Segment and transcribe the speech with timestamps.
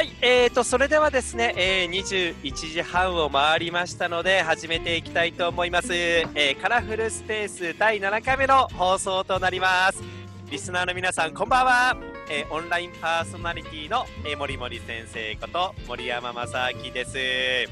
[0.00, 5.92] はい、えーと、それではですね、えー、21時半を回りましたので、始めていきたいと思います。
[5.92, 10.02] えー、カラフルスペース第7回目の放送となります。
[10.50, 11.96] リスナーの皆さん、こんばんは。
[12.30, 17.18] えー、オンラインパーソナリティの、えー、森森先生こと森山正明です。
[17.18, 17.66] え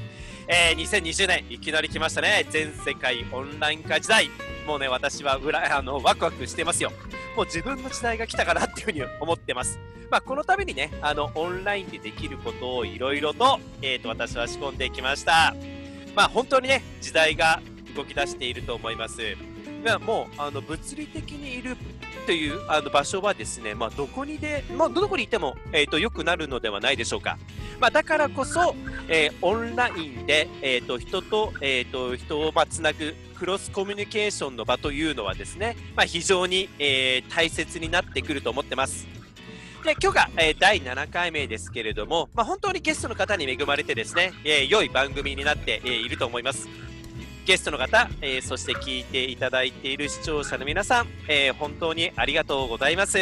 [0.47, 2.45] ー、2020年、いきなり来ましたね。
[2.51, 4.29] 全世界オンライン化時代。
[4.67, 6.91] もうね、私はうらあのワクワクしてますよ。
[7.35, 9.79] もう自分の時代が来たかなっていうふうに思ってます。
[10.09, 15.55] まあ、このためにね、あの、オンラインでできることをいろいろと、えっ、ー、と、私は仕込んできました。
[16.15, 17.61] まあ、本当にね、時代が
[17.95, 19.21] 動き出していると思います。
[19.85, 21.77] まあ、もう、あの、物理的にいる
[22.25, 27.37] というあの場所はですね、まあ、どこにで、まあ、どこにいても、えっ、ー、と、良くなるのではないでしょうか。
[27.79, 28.75] まあ、だからこそ、
[29.07, 39.07] えー、オンラインで、えっ、ー、と、人と、えっ、と、人を、まあ、つなぐ、クロスコミュニケーションの場というのはですね、まあ、非常に、え大切になってくると思ってます。
[39.83, 46.67] で、今日が、えー、第7回目ですけれども、まあ、本当にゲストの方に恵まれてですね、えー、良い番組になって、えー、いると思います。
[47.45, 53.17] ゲストの方、えー、そして聞いていただいている視聴者の皆さん、えー、本当にありがとうございます。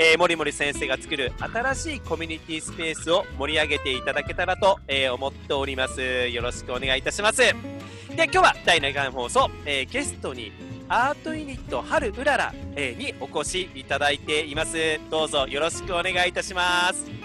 [0.00, 6.28] えー、森森先生が作る新しいコミュニティスペースを盛り上げていただけたらと、えー、思っております。
[6.28, 7.38] よろしくお願いいたします。
[7.38, 10.52] で、今日は第7回放送、えー、ゲストに
[10.88, 14.76] アートユニット春うらら、えにお越しいただいています。
[15.10, 17.04] どうぞよろしくお願いいたします。
[17.08, 17.16] よ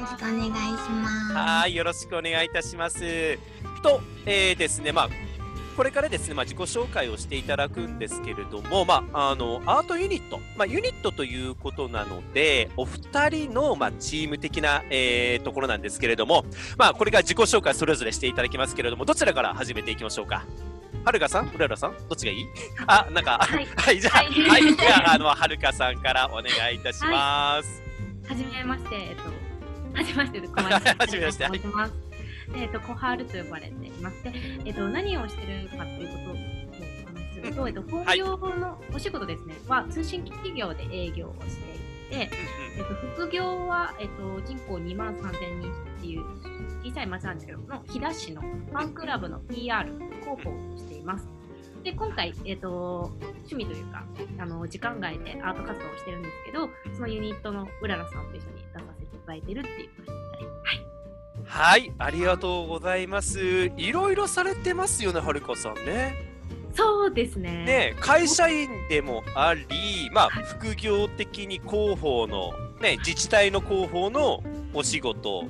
[0.00, 1.34] ろしくお願いします。
[1.34, 3.00] はい、よろしくお願いいたします。
[3.82, 5.08] と、えー、ですね、まあ、
[5.78, 16.44] これからですね、まあ、自己紹介をしていただくんですけれども、まあ、あの、アートユニット、まあ、ユニットということなので、お二人の、まあ、チーム的な、えー、ところなんですけれども、
[16.76, 20.44] まあ、これから自己紹介それぞれしていただきますけれども、どちらから始めていきましょうか？
[21.04, 21.46] はるかさん？
[21.54, 21.92] うららさん？
[22.08, 22.46] どっちがいい？
[22.88, 27.80] あ、なんか、はい、はい、じゃあ、はい、はい、じゃあ、あの、はるかさんからお願いいたします。
[28.28, 29.22] はじ、めまして、えっと、
[29.96, 31.44] はじめまして、小 林はじめまして。
[31.44, 32.07] はい、
[32.54, 34.32] えっと、小春と呼ばれていまして、
[34.64, 42.30] えっと、何をしてるかということをお話しすると、えっと、本業のお仕事ですね、は通信企業で営業をしていて、
[42.76, 46.24] えっと、副業は、えっと、人口2万3000人っていう
[46.84, 51.28] 小さい町なんですけどの飛騨市のファンクラブの PR 広報をしています。
[51.82, 54.04] で今回、えーと、趣味というか
[54.40, 59.88] あの時間外でアート活動をしてるんですけどそのユニットのうららさんと一緒に出させていただいてるっていう。
[59.94, 60.97] 感じで、はい、
[61.48, 63.72] はい、ありがとうございます。
[63.76, 66.14] いろいろされてますよね、はるかさんね。
[66.76, 67.64] そうですね。
[67.64, 74.44] ね、会社員でもあり、まあ、副業的に広報の、ね、自治体の広報の
[74.74, 75.44] お仕事、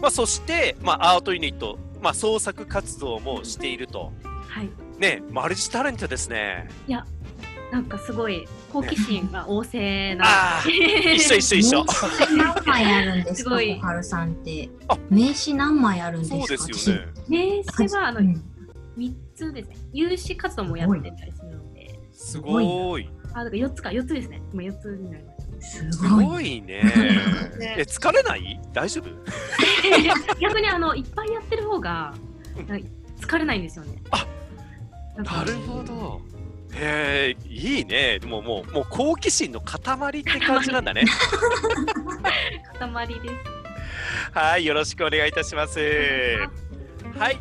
[0.00, 4.10] まあ、そして、まあ、アートユニット、まあ、創作活動もしていると。
[4.48, 4.70] はい。
[4.98, 6.68] ね、マルチタレントですね。
[6.88, 7.06] いや、
[7.72, 10.26] なんかすごい好奇心が旺盛な。
[10.66, 11.86] ね、一緒一緒一緒。
[12.36, 14.68] 何枚あるんですか、小春さんって。
[15.08, 16.36] 名刺何枚あるんですか。
[16.36, 17.06] そうですよね。
[17.28, 18.20] 名刺はあの
[18.94, 19.76] 三、つですね。
[19.94, 21.98] 有志活動もやってたりするので。
[22.12, 23.08] すごい。
[23.32, 24.42] あ、だから四つか、四つですね。
[24.52, 25.92] 今四つになります。
[25.92, 26.82] すごいね。
[27.78, 28.60] え、疲れない？
[28.74, 29.08] 大丈夫？
[30.38, 32.12] 逆にあの、いっぱいやってる方が、
[33.18, 34.02] 疲れないんですよね。
[34.10, 34.26] あ
[35.16, 36.20] なるほど。
[36.74, 38.18] へえ、いいね。
[38.18, 41.04] でももう、もう好奇心の塊って感じなんだね。
[42.78, 43.52] 塊です。
[44.32, 45.78] はい、よろしくお願いいたします。
[47.18, 47.38] はい。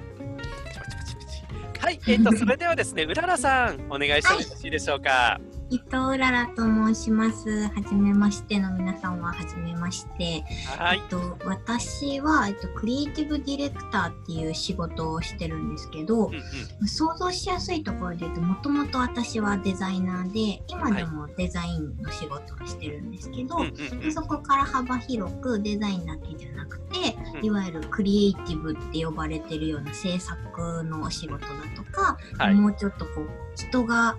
[1.80, 5.40] はい、えっ、ー、と、それではですね、うららさん、お願いしてもよろしいでしょうか？
[5.72, 7.70] 伊藤うららと申します。
[7.70, 10.44] はじめましての皆さんははじめまして。
[10.78, 16.34] はい、えっと、私は、えっと、クリエイティブディレクターっていう仕事をしてるんですけど、うん
[16.82, 34.18] うん、想像しやすいところで言うと、もともと私はデザイナーで、今でもデザインの仕事をしてるんですけど、はい、そこから幅広くデザインだけじゃなくて、いわゆるクリエイティブって呼ばれてるような制作のお仕事だとか、はい、もうちょっとこう、人が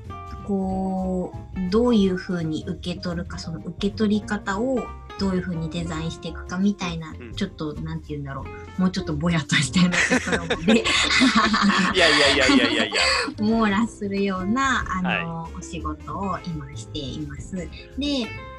[0.52, 4.80] こうどういうふうに受け取るかその受け取り方を
[5.18, 8.44] どういうふうにデザインしていくかみたいな、うん、ちょっとなんて言うんだろ
[8.78, 8.80] う。
[8.80, 13.00] もうちょっとぼやっとしたようなところでいやいやいやいやいやいや。
[13.40, 17.56] 網羅するようなあの、はい、お仕事を今しています。
[17.56, 17.68] で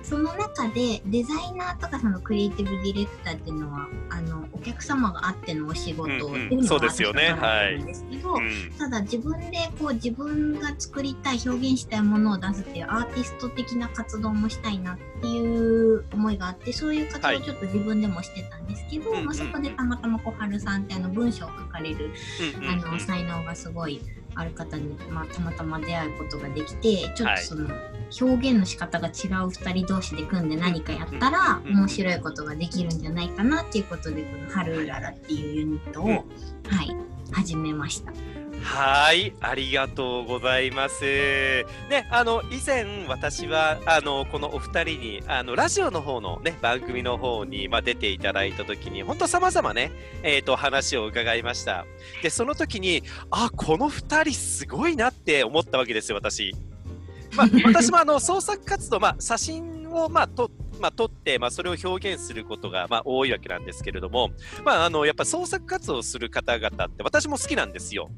[0.03, 8.35] その中でデザイナーとかそのクリエイティブディレクターっていうのはあのお客様があってのお仕事っていうのがあるんですけど、
[8.77, 22.11] ただ自分でこう自分が作りたい表現したいものを出すっていうアーティスト的な活動もしたいなっていう思いがあってそういう活動をちょっと自分でもしてたんですけど、はい、まあ、そこでたまたま小春さんってあの文章を書かれる、
[22.69, 24.01] あの才能がすごい
[24.35, 27.69] ある方に、まあ、たまたま出会うことができてちょっとその、
[28.21, 29.13] 表現の仕方が違う
[29.47, 36.24] 2人同士で組んで何かやったら面白いことができるんじゃないかなっていうことでこの「春うらら」っていうユニットを、はい、
[37.31, 38.12] 始めました。
[38.63, 41.04] はい、ありがとうございます。
[41.89, 49.92] ね、あの以前私はあのこのお二人にあのラジオの方のね番組の方にまあ、出ていただいた時に本当様々ね
[50.24, 51.86] えっ、ー、と話を伺いました。
[52.21, 56.56] でその時にあこの二人すごいなって思ったわけですよ私。
[57.36, 60.50] まあ、 私もあの創作活動まあ写真をまあ撮
[60.80, 64.31] まあ、撮って、まあ、それを表現することが、まあ、多いわけなんですけれども、
[64.66, 68.09] まあ、あのやっぱ創作活動をする方々って私も好きなんですよ。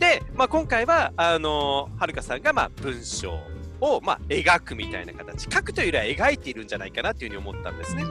[0.00, 3.38] で、まあ、今回はあのはるかさんがまあ文章
[3.80, 8.04] をまあ描くみたいな形書くというよりは描いているんじゃないかなというふうに思ったんですね。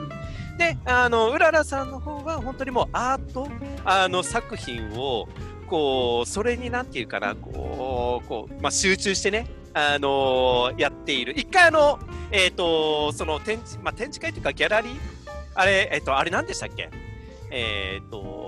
[0.56, 3.48] であのうららさんの方は本当にもうアート
[3.84, 5.28] あの作品を
[5.66, 11.32] こうそれになんていうかなこうこう、まあ、集中してねあのー、やっている。
[11.38, 12.00] 一回あの、
[12.32, 14.98] えっ、ー、と、その展示、まあ、展示会というかギャラリー？
[15.54, 16.90] あれ、えっ、ー、と、あれ何でしたっけ？
[17.52, 18.39] えっ、と、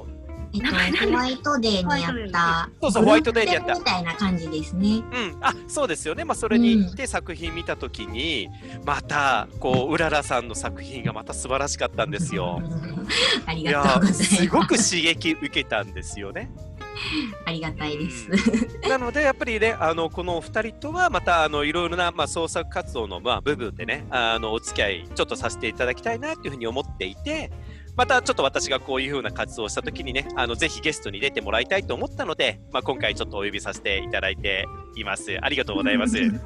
[0.55, 2.71] えっと、ホワイトデーにやった。
[2.81, 3.75] そうそう、ホワイトデーにやった。
[3.75, 4.89] みたいな感じですね。
[4.89, 6.25] うん、あ、そうですよね。
[6.25, 12.61] まあ、それに行って作品見たときに、うん、また、こう、うららさんの作品がまた素晴らしかったんですよ。
[13.47, 14.25] ありがとうございます。
[14.25, 16.51] すごく刺激受けたんですよね。
[17.45, 18.29] ありがたいです。
[18.89, 27.51] なのでやっぱりねあのこのお二人とはまたあのいろいろなまあ創作活動のまあ部分でねあのお付き合いちょっとさせていただきたいなというふうに思っていて。
[27.97, 34.67] またちょっと私がこういうふうな活動をしたときにね、あのぜひゲストに出てもらいたいと思ったので、まあ、今回ちょっとお呼びさせていただいて
[34.97, 35.39] います。
[35.43, 36.17] ありがとうございます。
[36.19, 36.41] ありがとう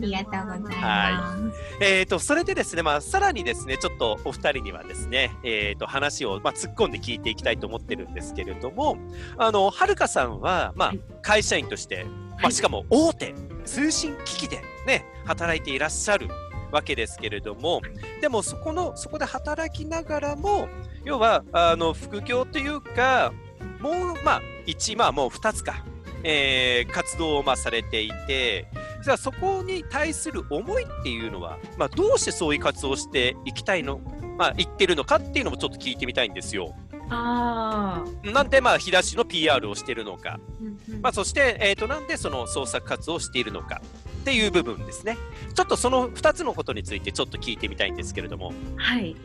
[0.00, 0.76] ざいます。
[0.78, 1.36] は
[1.80, 1.84] い。
[1.84, 8.98] えっ、ー、と、それでですね、まあ、さらにですね、ちょっとお二人にはですね、えっ、ー、と、話を、まあ、突っ込んで聞いていきたいと思ってるんですけれども、
[9.38, 10.92] あの、はるかさんは、まあ、
[11.22, 12.06] 会社員として、
[12.42, 13.34] まあ、しかも大手
[13.64, 16.28] 通信機器でね、働いていらっしゃる
[16.72, 17.80] わけですけれども、
[18.20, 20.68] でもそこの、そこで働きながらも、
[21.04, 23.32] 要は、あの、副業というか、
[23.80, 25.84] もう、まあ、1、まあ、もう2つか、
[26.24, 28.68] えー、活動を、まあ、されていて、
[29.02, 34.00] じゃあそこに対する思いっていうのは、まあ、どうしてそういう活動をしていきたいの、
[34.38, 36.74] まあ、言ってるのかっていうのもちょっと聞いてみたいんですよ。
[37.10, 43.82] あなんで、まあ、日出しの PR をしているのか、うんうん、まあ、そして、えーと、なんでその創作活動をしているのか
[44.22, 45.18] っていう部分ですね。
[45.52, 48.52] ちょっとその2つのことについてちょっと聞いてみたいんですけれども。
[48.76, 49.16] はい、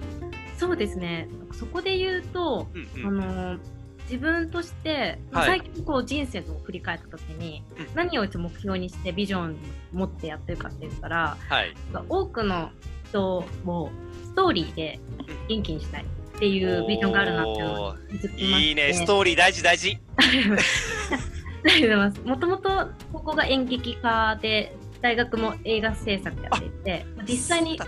[0.57, 1.29] そうですね。
[1.53, 3.59] そこで言うと、うんうん、あの
[4.05, 9.57] 自分として、はい、最近こう人生を振り返った時に、うん、何を目標にしてビジョン
[9.93, 11.75] 持ってやってるかって言ったら、はい、
[12.09, 12.71] 多くの
[13.09, 13.91] 人を
[14.23, 14.99] ストーリーで
[15.47, 18.93] 元気にしたいっていうビジョンがあるなっていいいね。
[18.93, 19.99] ストーリー大事大事。
[20.17, 22.21] ありがとうございます。
[22.21, 22.69] もともと
[23.11, 24.75] ここが演劇科で
[25.07, 27.79] 大学も映画制作やっていて実際に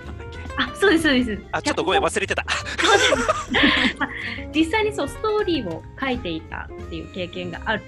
[0.56, 1.38] あそうですそうです。
[1.52, 2.46] あちょっとごめん忘れてた。
[4.56, 7.84] 実際にそうストーリーを書いていたっていう経験がある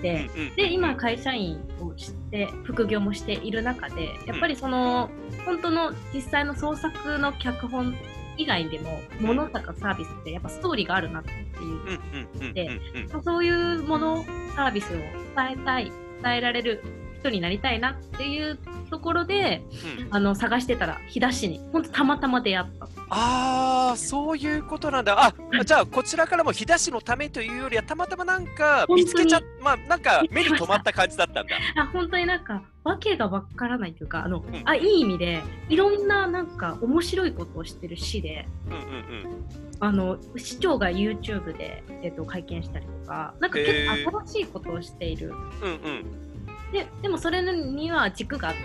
[0.00, 7.94] でうんうん、で今会社員をして副業もしている中でやっぱりその、うん、本当の実際の創作の脚本
[8.36, 12.80] 以外でも物とかサービスってやっぱストーリーがあるなっていうで
[13.22, 14.24] そういうもの
[14.56, 15.12] サービスを伝
[15.52, 15.92] えたい
[16.22, 16.82] 伝えられる
[17.22, 18.58] 人になりたいなっていう
[18.90, 19.62] ところで、
[19.98, 22.88] うん、あの探してたら日田市に本当たまたま出会った。
[23.10, 25.16] ああそういうことなんだ。
[25.18, 31.56] あじゃあこちらからも日田市のためというよりはたまたまなんか見つけちゃまあなんか目に留まった感じだったんだ。
[31.76, 39.46] あ本当になんかわけがわからないというかあの、うん、あいい意味でいろんななんか面白いことをしてる市で、うんうんうん、
[39.78, 45.32] あの市長が YouTube で、えーと、会見したりとかなんか結構新しいことをしている。
[45.62, 46.31] うんうん
[46.72, 48.60] ででもそれには軸があって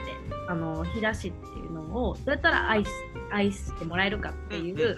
[0.48, 2.92] あの日田市っていうのをどうやったら愛し
[3.30, 4.98] 愛してもらえるかっていう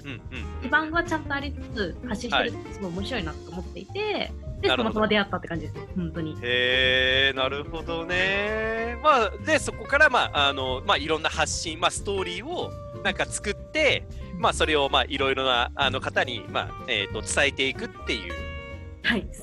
[0.61, 6.37] 基盤はちゃんとありつつ発信してるってすごい面白いなと思っていて、はい、でたまたま出会ったって感じですね本当に。
[6.41, 8.99] へえなるほどね。
[9.01, 12.71] まあでそこからまああのまあいろんな発信まあストーリーを
[13.03, 14.05] なんか作って、
[14.37, 18.33] まあそれをまあいろいろなあの方にまあえっ、ー、と伝えていくっていう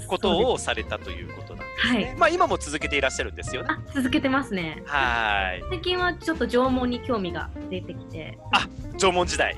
[0.06, 1.45] ことをされたということ。
[1.78, 3.68] はい、まあ今も続けていらっしゃるんですよね。
[3.70, 4.82] あ続けてますね。
[4.86, 5.62] はい。
[5.68, 8.38] 最近はちょっと縄文に興味が出てきて。
[8.52, 8.66] あ
[8.98, 9.56] 縄文時代。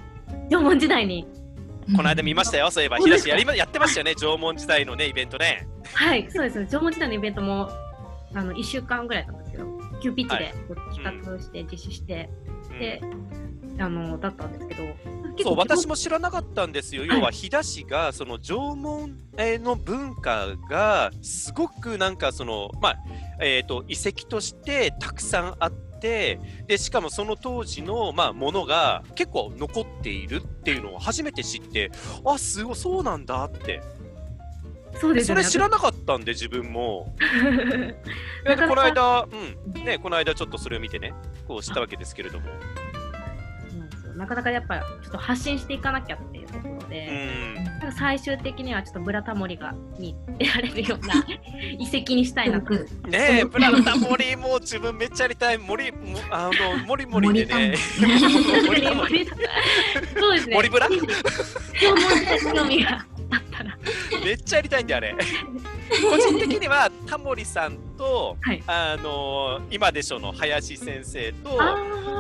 [0.51, 1.27] 縄文時代に。
[1.97, 5.67] この間見ましたよ、そういえば、東やりやってましたよね、縄文時代のね、イベントね。
[5.95, 7.71] はい、そうです、縄文時代のイベントも
[8.35, 10.55] あの1週間ぐらいだったんですけど、急ピッチで
[10.95, 12.29] 企画して、実施して、
[12.79, 13.01] で、
[13.79, 14.83] あのだったんですけど、
[15.43, 22.97] そう私も知らなかったんですよ、要は飛騨市がその縄文の文化がすごくなんかその、まあ
[23.41, 31.91] えーと、遺跡としてたくさんあってでしかもその当時の、まあ、ものが結構残っているっていうのを初めて知って
[32.25, 33.83] あすごいそうなんだって。
[35.01, 37.15] そうです、ね、それ知らなかったんで自分も。
[38.69, 41.15] この間、うんね、この間ちょっとそれを見てね
[41.47, 42.47] こう知ったわけですけれども。
[44.19, 47.09] なかなかやっぱちょっと発信していかなきゃっていうところで、
[47.85, 51.25] うん、最終的にはちょっとブラタモリがに出られるような
[51.79, 52.75] 遺跡にしたいなと。
[52.75, 55.59] ねえ、ブラタモリも自分めっちゃやりたい。
[55.59, 57.77] 森もあのモリモリでね。
[57.77, 58.07] そ
[60.31, 60.55] うですね。
[60.55, 60.89] 森ブラ？
[60.89, 63.79] 興味があったら。
[64.25, 65.15] めっちゃやりたいんであれ。
[66.11, 71.59] 個人的にはタモリさんと、はい、あの今でしょの林先生と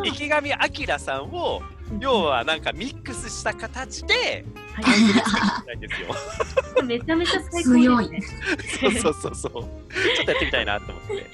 [0.05, 1.61] 池上彰さんを
[2.01, 4.45] 要はなんかミックスした形で
[4.83, 6.09] 番組作りたいんですよ。
[6.85, 8.91] めちゃめちゃ最高ですね。
[8.91, 9.53] そうそうそうそう。
[9.53, 11.27] ちょっとやってみたいなと思って。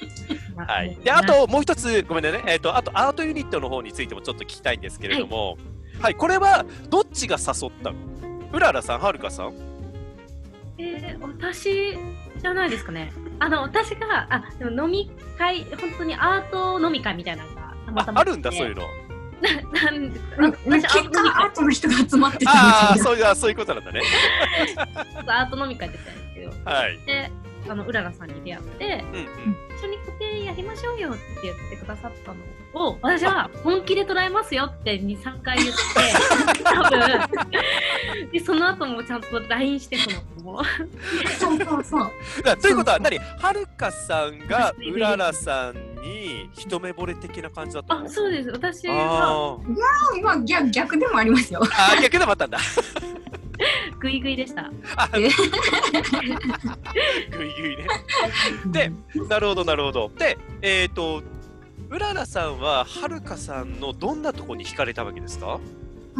[0.72, 0.96] はい。
[1.02, 2.42] であともう一つごめんね。
[2.46, 5.58] えっ、ー、とあとアートユニットの方についてもちょっと聞きたいんですけれども、はい、
[6.00, 7.96] はい、これはどっちが誘ったの？
[8.52, 9.54] うららさん、はるかさん？
[10.78, 11.98] えー、私
[12.38, 13.12] じゃないですかね。
[13.40, 18.86] あの私があでも飲み会本当にアート飲み会みたいなのがたまたまあるんだそういうの。
[20.38, 24.00] なん結果アートの人が集まってたああそういうそういうことなんだね。
[25.26, 27.30] アート飲み会ってたんですけど、はい、で
[27.68, 29.26] あのうららさんに出会って、うんうん、
[29.76, 38.30] 一緒に固定やりましょうよって言ってくださったのを私は本気で捉えますよって23回言って 多分。
[38.32, 40.64] でその後もちゃんと LINE してそのも。
[41.38, 42.10] そうそうそう。
[42.60, 43.18] ということは何？
[43.18, 48.50] はるかさんがうららさんに一目惚れ的な感じだったあそうです。
[48.50, 48.94] 私は。
[48.94, 48.98] い
[50.18, 51.60] やまあ逆逆でもありますよ。
[51.62, 52.58] あ逆でもあったんだ。
[53.98, 54.70] ぐいぐいでした。
[55.12, 55.30] ぐい
[57.60, 57.86] ぐいね。
[58.66, 58.92] で、
[59.28, 60.10] なるほど、なるほど。
[60.18, 61.22] で、えっ、ー、と、
[61.90, 65.60] うららさんは、はるかさんのどんなところに惹かれたわけですか？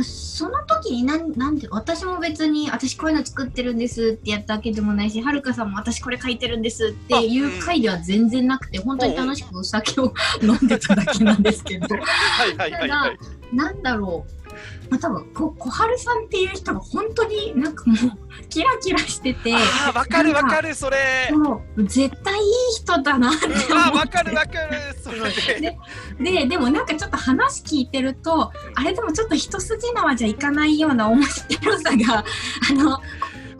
[0.02, 11.86] その時になんなんで私も別に私こういうの作ってるんですってやったわけでもないしはるかさんも私これ書いてるんですっていう回では全然なくて、本当に楽しくお酒を飲んでただけなんですけど。
[11.96, 13.18] はいはいはい、はい、
[13.56, 14.43] なんだろう
[14.90, 20.96] まあ、多分こ小春さんっていう人が本当になんかもうキラキラしててあわかるわかるそれ。
[21.30, 22.50] そう絶対いい
[22.80, 25.60] 人だなって思って、あわかるわかるそれ。
[25.60, 25.78] で
[26.20, 32.24] ででもなんかちょっと話聞いてるとあれでもちょっと一筋縄じゃいかないような面白さが
[32.70, 33.00] あの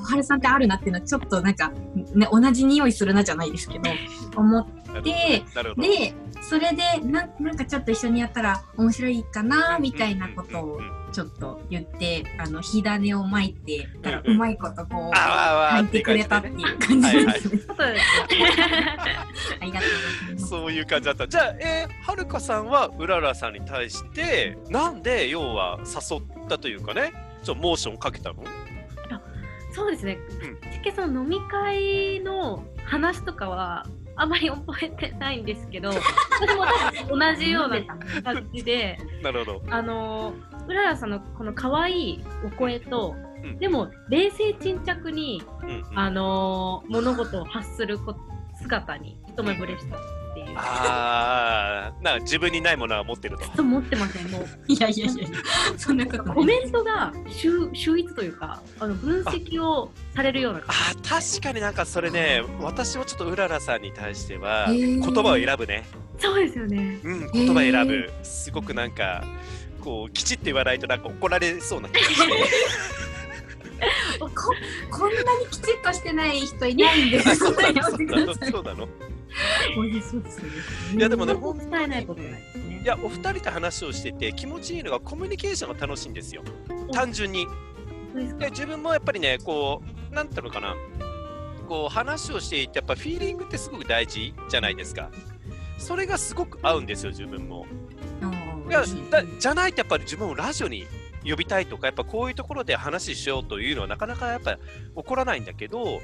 [0.05, 1.73] 小春さんってあるなっていうのはちょっとなんか、
[2.15, 3.91] ね、同じ匂いするなじゃないですけど
[4.37, 4.67] 思っ
[5.03, 10.81] てでそれでななんかちょっと一緒にやったら面白いかなみたいなことを
[11.11, 17.61] ちょっと言ってあの火種を巻いてたらうまいことこう書いてくれたっていう感じですね。
[19.61, 19.97] ありがとうご
[20.27, 20.47] ざいます。
[20.51, 21.27] そういう感じだった。
[21.27, 28.43] じゃあ、えー、はるかさんはうららさんに対してなんで要は誘ったというかね、ちょっとモーションかけたの？
[29.75, 30.19] そうですね。
[30.87, 35.89] うん、その飲み会の話とかはあまり覚えてないんですけど
[36.41, 37.85] 私も多分同じような
[38.23, 40.35] 感じで なるほどあの
[40.69, 47.99] うららさんのこの可愛いお声と、うん、でも冷静沈着に、うんうん、あの物事を発する
[48.55, 50.24] 姿に一目惚れした。
[50.35, 53.49] っていうああ、な自分にないものは持ってると。
[53.51, 54.47] と 持ってません、もう。
[54.67, 55.29] いやいやいや、
[55.77, 60.73] そんなことコメントが秀秀逸というか、あの分析をされるようなあ
[61.09, 65.87] 確かになんかそれね、私もちょっとうららさんに対しては、言葉を選ぶね。
[66.19, 66.99] そうですよね。
[67.03, 68.11] うん、言葉選ぶ。
[68.23, 69.25] すごくなんか、
[69.81, 72.33] こう、きちって言わないとなんか怒られそうな気がして。
[74.19, 74.31] こ
[74.91, 77.37] こんなにきちっとしてない人いないんです。
[77.37, 77.55] そう
[78.63, 78.89] なの。
[80.97, 82.07] いやでもね、本当に、ね、
[82.83, 86.43] いやお二人と話をしてて気持ちいいのがコミュニケーションが楽しいんですよ。
[86.93, 87.47] 単純に。
[88.39, 90.77] で自分もやっぱりね、こう、なんていうのかな、
[91.69, 95.11] こう話をしていて、やっぱフィーリングってすごく大事じゃないですか。
[95.79, 97.67] それがすごく合うんですよ、自分も。
[98.69, 100.87] いやだじゃないとやっぱり自分もラジオに
[101.25, 104.61] 呼びたいとかやっぱこういうところで話しようというのはなかなかやっぱ起
[105.05, 106.01] こらないんだけど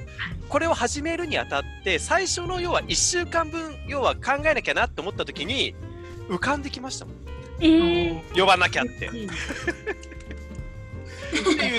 [0.49, 5.75] これを始めるにあたって最初の要は1週間分要は考えなきゃなって思った時に
[6.29, 7.15] 浮かんできましたもん、
[7.59, 9.09] えー、呼ばなきゃって。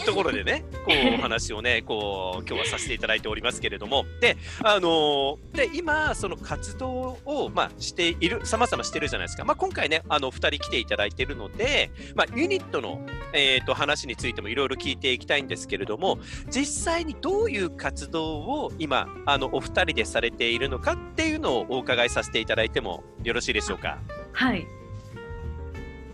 [0.03, 9.45] ところでね、こうお話をね、こう今日はさせていただいておりますけれども、で、あので今その活動をまあしている、さまざましてるじゃないですか。
[9.45, 16.19] まあ今回ね、あの二人来ていただいているので、まあユニットのえっ、ー、と話についてもいろいろ聞いていきたいんですけれども、
[16.51, 23.99] 実際にどういう活動を今あのお二人でされているのかっていうのをお伺いさせていただいてもよろしいでしょうか？
[24.33, 24.67] はい。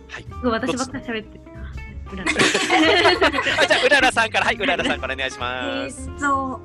[0.07, 0.25] はい。
[0.43, 1.48] 私ばっかり喋って。
[2.15, 6.09] じゃあ、うららさんから、はい、うららさんからお願いします。
[6.09, 6.61] えっと、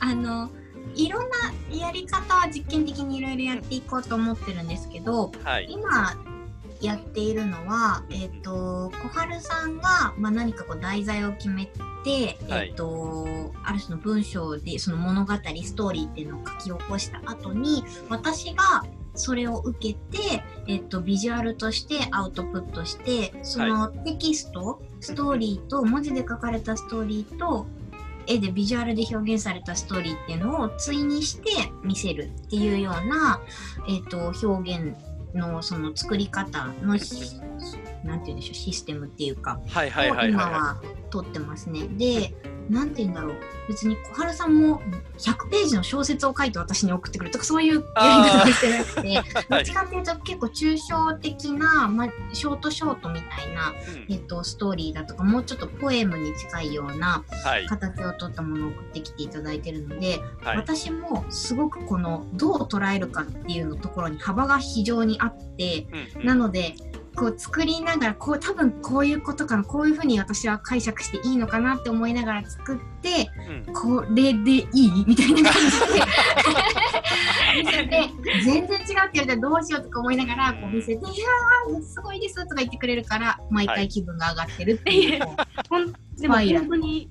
[0.00, 0.50] あの、
[0.94, 6.14] いろんなやり方は実験的にいろいろやっていこうと思ってるんですけど、はい、今
[6.80, 18.84] やっているのは、えっ、ー、と小春さんが、まあ、何かこう題材を決めて、はい、えっ、ー、とある種の文章でその物語ストーリーっていうのを書き起こした後に私が
[19.14, 27.66] それを受けて、えっと、ビジュアルとしてアウトプットしてそのテキスト、はい、ストーリーと文字で書かれたストーリーと
[28.26, 31.50] 絵でビジュアルで表現されたストーリーっていうのを対にして
[31.82, 33.40] 見せるっていうような、
[33.88, 34.96] えっと、表現
[35.34, 36.98] のその作り方の
[38.04, 40.80] なんて言うんでしょうシステムっていうか、はいはいはいはい、今は
[41.10, 41.88] 取ってますね。
[41.88, 42.34] で、
[42.68, 43.36] なんて言うんだろう。
[43.68, 44.82] 別に小春さんも
[45.18, 57.24] 100ページの小説を書いて私に送ってくるとかそういうやり方してなくて どっちかっていうと結構抽象的な、まあ、ショートショートみたいな、うん、えっと、ストーリーだとかもうちょっとポエムに近いような
[57.68, 66.74] 形を取ったものを送ってきていただいてるので、はい、私もすごくこのどう捉えるかっていうのところに幅が非常にあって、うんうん、なので
[67.14, 73.30] こう作りながらこう多分こういうことかなこういうふうに私は解釈していいのかなって思いながら作って、
[73.66, 75.04] うん、これでいい？
[75.06, 76.04] みたいな感じで。
[77.56, 78.10] 見せて
[78.44, 85.20] 全然違うって言われたらどうしようとか思いながらこう見せて「いやーすごいです」とか言ってくれるから毎回気分が上がってるっていう。
[86.28, 87.08] はい、でも本当にい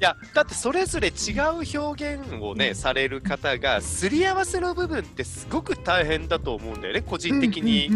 [0.00, 7.90] やだってそれぞれ違う表現をね、される方がすり合わせの部分ってすごく大変だと思うんだよね個人的に。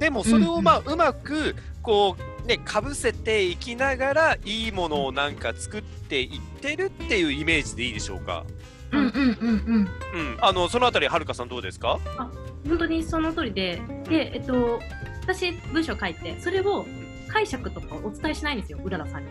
[0.00, 8.44] でもそれをまあうまくこうねかぶせていきながらいいものをなんか作っていってるっていうイメージでいいでしょうか？
[8.92, 9.88] うんうんうんうん。
[10.32, 12.00] うんあのそのあたりはるかさんどうですか？
[12.18, 12.30] あ
[12.66, 14.80] 本当にその通りででえっと
[15.22, 16.86] 私文章書いてそれを
[17.28, 19.28] 解釈とかお伝えしないんですようららさんに。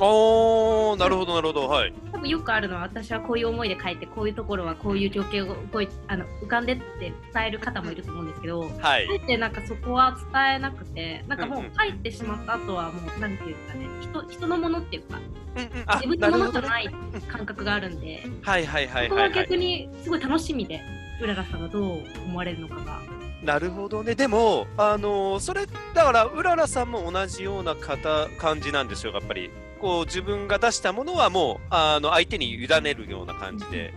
[0.00, 1.92] ああ、なるほど、なるほど、はい。
[2.12, 9.06] 多分よくあるのは、私はこういう思いで書いて、こういうところはこういう状況をこうあの浮かんでって伝える方もいると思うんですけど、はい。
[9.06, 15.18] 書いてなんかそこは伝えなくて、なんかもう書いてしまった後はもう、なんていうかね、人人のものっていうか、
[15.56, 15.68] うんうん、
[16.00, 16.90] 自分のものじゃない
[17.28, 20.80] 感覚があるんで、はいはいはいはい、そこは逆にすごい楽しみで、
[21.20, 23.00] うららさんがどう思われるのかが。
[23.42, 24.14] なるほどね。
[24.14, 29.50] でも、あのー、それ、だから、うららさんも同じような方、感じなんですよ、やっぱり。
[29.78, 33.94] こう自分が出したものはもうあの相手に委ねるような感じで。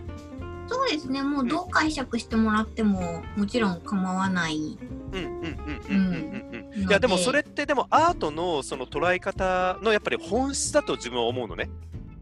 [0.68, 4.78] そうですね、もうどう解釈してもらっても、もちろん構わない。
[5.12, 6.88] うんうんうんうんうんうん。
[6.88, 11.68] いやでもそれってでもアートのその捉え方のやっぱり本質だと自分は思うのね。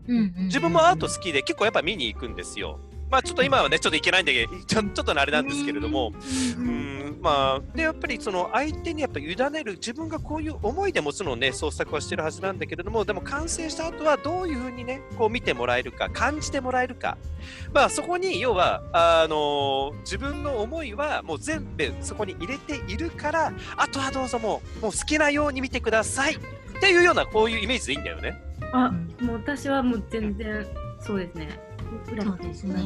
[0.07, 2.81] 自分もアート好きで結構やっぱ見に行くんですよ。
[3.11, 6.13] まあちょっと今はねちょっと行けないんでちょちょっとあれなんですけれども、
[6.57, 17.19] うんまあ、でやっぱりその相手にやっぱ委ねる自分がこういう思いでもちろんね創作はしてるはずなんだけれどもでも完成した後はどういうふうにねこう見てもらえるか感じてもらえるか、
[17.75, 26.39] まあ、そこに要はあの自分の思いはもう全部そこに入れているからあとはどうぞもうもう好きなように見てくださいっ
[26.81, 28.41] ていうようなこういうイメージでいいんだよね。
[28.73, 30.67] あもう私はもう全然
[31.01, 31.70] そうですね。
[32.07, 32.83] そうですね。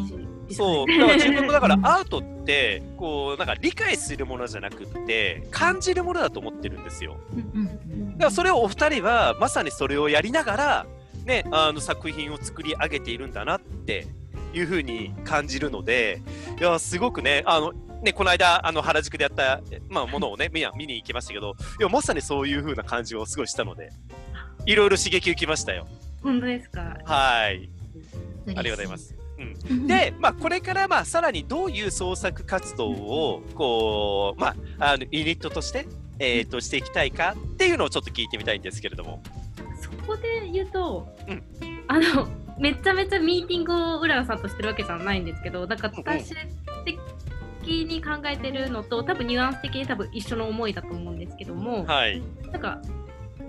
[0.50, 7.16] そうだから自分もだからアートってこうなんか理解するものじゃなくって感じるものだと思ってるんですよ。
[8.12, 10.86] だからそれをお二人はまさにそれをやりながら
[11.24, 14.06] ねあの作品を作り上げているんだなって
[14.52, 16.22] いうふうに感じるので
[16.60, 23.90] いやすごくねあのね、この間あの原宿でやった、まあ、ものをね 見見に行きましたけどいやまさにそういうふうな感じをすごいしたので
[24.66, 25.86] いろいろ刺激受けましたよ。
[26.22, 26.98] 本当ですか？
[27.06, 27.70] はい
[28.46, 29.14] ありがとうございます。
[29.68, 35.86] うん、で、まあ、これからまあさらにどういう創作活動をこう、まあ、あのユニットとして、
[36.18, 39.22] えー、としていきたいかっていうのをちょっと聞いてみたいんですけれども。
[39.80, 41.42] そこで言うと、うん、
[41.88, 42.28] あの
[42.58, 46.34] めちゃめちゃミーティングを浦野さんとしてるわけじゃないんですけどだから私
[46.84, 46.96] 的
[47.66, 52.80] に考えてるのと多分ニュアンス的に多分一緒の思いだと思うんですけども、はい、なんか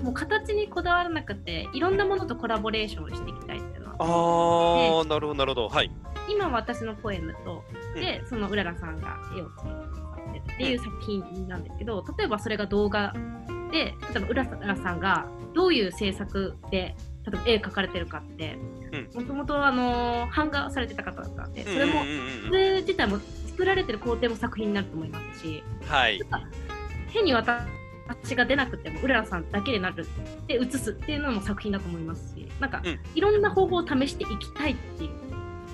[0.02, 3.62] もう形にこだわらなくていろんなものとコラボレーションしていきたい
[4.00, 5.70] ああなるほどなるほど。
[5.70, 5.92] はい。
[6.30, 7.64] 今私のポエムと
[7.96, 13.36] で、うん、そのうららさんが絵を作ってっていう作品なんですけど例えばそれが動画で
[13.76, 18.58] で例えば浦さんがどういう制作で例えば絵描かれてるかって
[19.14, 22.04] もともと版画されてた方だったんでそれも、
[22.46, 26.22] それ自体も作られてる工程も作品になると思いますし、はい、
[27.10, 27.64] 変に私
[28.36, 30.06] が出なくてもうららさんだけでなる
[30.48, 35.12] で写すっていうのも作品だと思いますしなんか、うん、いろんな方法を試していきたいっていう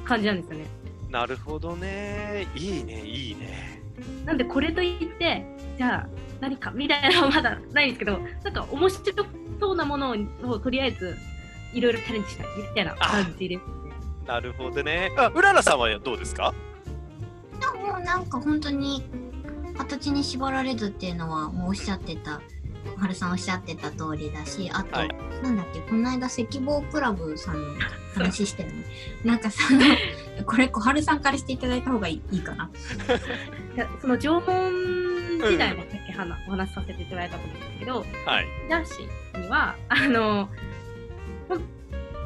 [0.06, 0.66] 感じなんですよね。
[1.10, 3.82] なるほどねいいねいいね。
[4.26, 5.46] なんでこれといって
[5.78, 9.26] じゃあ何かみたいなのはまだないんですけどなんか面白
[9.60, 11.16] そうなものをとりあえず
[11.74, 13.64] いろいろチャレンジしたいみたいな感じです、ね、
[14.26, 15.14] なるほどね。
[15.18, 16.54] あ、うららさんはどうですか？
[17.76, 19.04] もうなんか本当に
[19.82, 22.42] 形に縛られずっていうのはもうおっしゃってた
[22.98, 25.10] はるさんおっしゃってた通りだしあと、はい、
[25.42, 27.74] なんだっけこの間赤坊クラブさんの
[28.14, 28.86] 話してるね
[29.26, 29.82] なんかその
[30.46, 32.70] これ小春さんからしていただいた方がいいかな。
[34.02, 40.50] その縄文時代もさっき話,、お話しさせていただいたと思うんですけど、はい、男子にはあの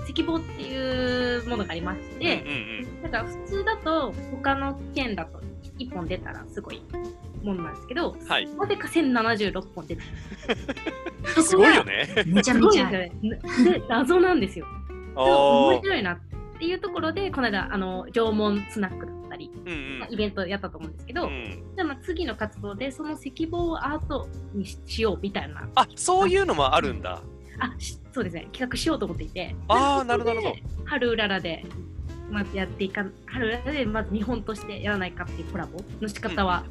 [0.10, 2.58] 石棒っていうものがありまして、うんうん
[2.96, 5.42] うん、だから普通だと他の県だと
[5.80, 6.82] 1本出たらすごい
[7.46, 10.02] ものなんですけど、はい、なぜか1076本出て
[11.36, 13.12] るすごいよねめちゃめちゃで
[13.88, 14.66] 謎なんですよ。
[15.16, 16.20] 面白いなっ
[16.60, 25.68] ていうところでこの間あの縄文スナックだったり、うんうん、イベントやったと思うんですけど、うん、でも次の活動でその石棒をアートにしようみたいな。
[25.76, 27.22] あそういうのもあるんだ。
[27.60, 27.74] あ
[28.12, 28.48] そうですね。
[28.52, 29.56] 企画しようと思っていて。
[29.68, 30.42] ああなるほど。
[30.86, 31.64] 春うららで
[32.30, 36.64] まずやっていか春うららでまず日本としてやらないかっていうコラボの仕方は、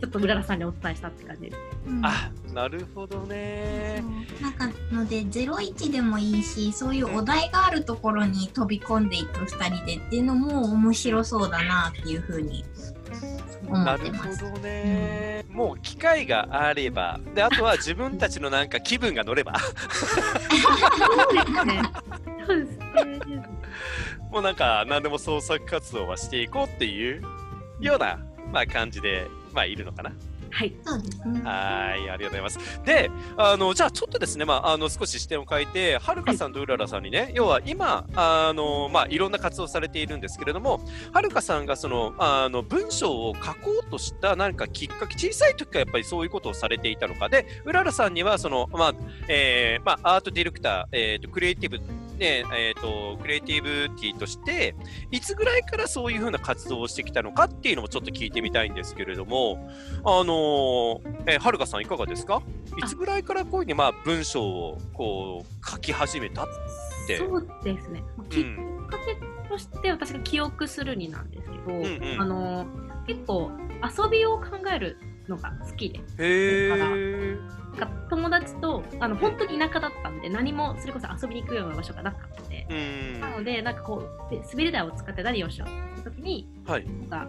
[0.00, 1.42] ちょっとうららさんにお伝えしたって感じ。
[1.42, 1.56] です、
[1.86, 4.02] うん、あなるほどね。
[4.40, 12.64] なんかので01でもいいしそういうお題があるところに飛び込んでいく2人でっていうのも面白そうだなっていうふうに
[13.68, 17.20] なるほどね、うん、もう機会があれば。
[17.34, 19.54] であとは自分たちのなんか気分が乗れば。
[22.46, 22.88] そうですね。
[24.30, 27.22] もうなんか何でも創作活動はしていこうっていう
[27.80, 28.18] ような、
[28.52, 30.12] まあ、感じで、まあ、いるのかな。
[30.50, 31.40] はい、そうですね。
[31.44, 32.58] はい、ありがとうございます。
[32.84, 40.80] で、あのじゃあちょっとですね、まああの少し視点を変えて、はるかさんとうららさんにね、はい、要は今あのまあいろんな活動されているんですけれども、
[41.12, 48.94] はるかさんがそのあの文章を書こうとした何かきっかけ、小さい時からやっぱりそういうことをされていたのかで、うららさんにはそのまあ、
[49.28, 51.80] えー、まあアートディレクター、えっ、ー、とクリエイティブ
[52.18, 54.74] ね、えっ、ー、と、クリエイティブティとして、
[55.10, 59.70] いつぐらいからそういうふうな活動をしてきたのかっていうのもちょっと聞いてみたいんですけれども、
[60.04, 62.42] あのー、えー、はるかさんいかがですか？
[62.76, 66.46] いつぐらいからこういうふうに、まあ、文章をこう書き始めたっ
[67.06, 67.18] て。
[67.18, 68.02] そうですね。
[68.30, 68.44] きっ
[68.88, 73.50] かけとして私が記憶するになんですけど、うんうん、あのー、結構
[73.82, 76.00] 遊びを考えるのが好きで。
[76.18, 77.58] へー。
[77.78, 82.66] か友達とあの本当に田舎だったんで何もそれこそ遊びに行くような場所がなかったので、
[83.20, 87.28] なのでなんかこう滑り台を使って何をしようって時に、はい、なん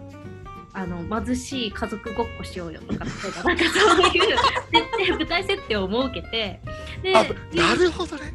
[0.72, 3.10] あの貧しい家族ごっこしようよとかなんか
[3.40, 6.60] そういう設定舞台設定を設けて
[7.02, 7.24] でな
[7.74, 8.32] るほどね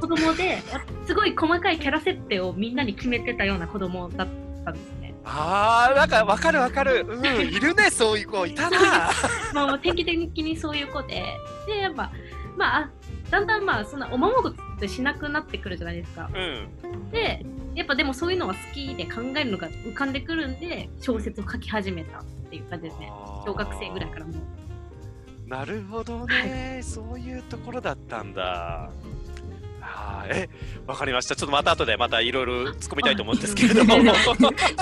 [0.00, 0.58] 子供で
[1.06, 4.28] すごい細かいキャラ設定をみんなに決めてたような子供だっ
[4.64, 5.03] たんですね。
[5.24, 7.06] ああ、なんかわかるわかる。
[7.08, 8.46] うん、いるね、そういう子。
[8.46, 9.10] いたな。
[9.54, 11.24] まあ、定期的にそういう子で。
[11.66, 12.10] で、やっぱ、
[12.56, 12.90] まあ、
[13.30, 16.30] だんだんまあ、そんなおままごとしなくなってくるじゃないですか。
[16.32, 23.10] うん、で、やっぱでもそういうのが好きで考えるのが浮かんでくるんで、小説を書き始めたっていう感じですね。
[23.46, 24.34] 小学生ぐらいからも
[25.46, 28.90] なるほどね、はい、そういうところだったんだ。
[29.84, 30.48] はい、え、
[30.86, 31.36] わかりました。
[31.36, 33.94] ちょっとまた後でまたいろいろ突っ込みたいと思うんですけれども。
[34.00, 34.14] 突っ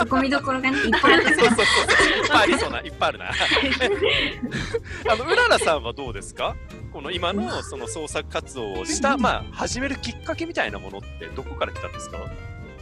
[0.09, 1.25] 込みどころがね、いっぱいある。
[1.37, 1.57] そうそうそう。
[2.23, 3.25] いっぱいありそうな、いっぱいあるな。
[5.13, 6.55] あの、うららさんはどうですか？
[6.93, 12.19] この今のその創作活動をした、まあ、始めるきっかけみたいなものってどこから来たんですか？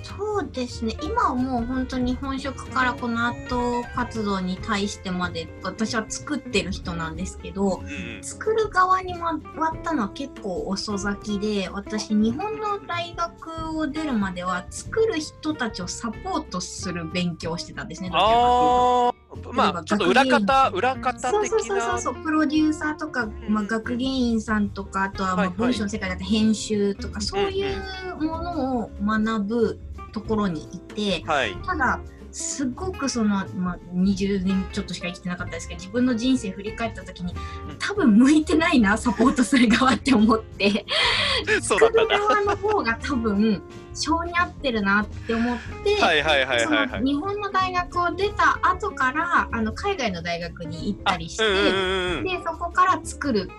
[0.02, 0.96] そうですね。
[1.02, 18.10] 今はもう本当に本職からこのアート活動に対してまで私は作ってる人なんですけど、うん、作る側に回ったのは結構遅咲きで私日本の大学を出るまでは作る人たちをサポートする勉強をしてたんですね。
[18.12, 19.12] あ
[19.52, 21.30] まあちょっと裏方裏方的な。
[21.30, 29.80] そうそうそうそうプロデューサーとか、まあ、学芸員さんとかあとはまあ文章の世界だと編集とか、そういうものを学ぶ
[30.12, 32.00] ところにいて、はい、ただ
[32.32, 37.34] すごくその、まあ、20年ちょっとしか生きてなかったですけど自分の人生振り返った時に
[37.78, 40.84] 多分向いてないなサポートする側って思って。
[41.62, 43.62] 作る側の方が多分
[43.94, 45.96] 性に合ってるなって思って
[47.02, 51.44] 日本の大学を出た後からあの海外の大学に行ったりして
[52.22, 53.50] でそこから作る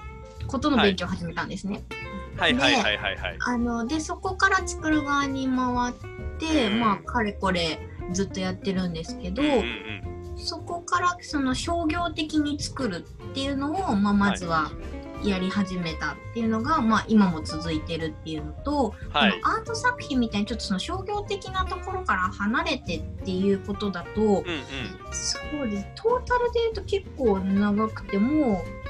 [0.48, 1.74] ことの勉強を始めたんですね。
[1.74, 3.38] はいはいはいはいはい。
[3.40, 5.94] あのでそこから作る側に回っ
[6.40, 6.80] て、うん。
[6.80, 7.80] まあかれこれ
[8.12, 10.38] ずっとやってるんですけど、うんうんうん。
[10.38, 14.72] そこからその商業的に作るっていうのを、まあ、まずは
[15.24, 19.32] やり始めたっていうのが、まあ、今も続いてるっていうのと、はい。
[19.32, 24.44] このアート作品みたいにちょっとその商業的なところから離れてっていうことだと、うんうん。
[25.12, 25.88] そうです。
[25.96, 28.81] トータルで言うと結構長くてもう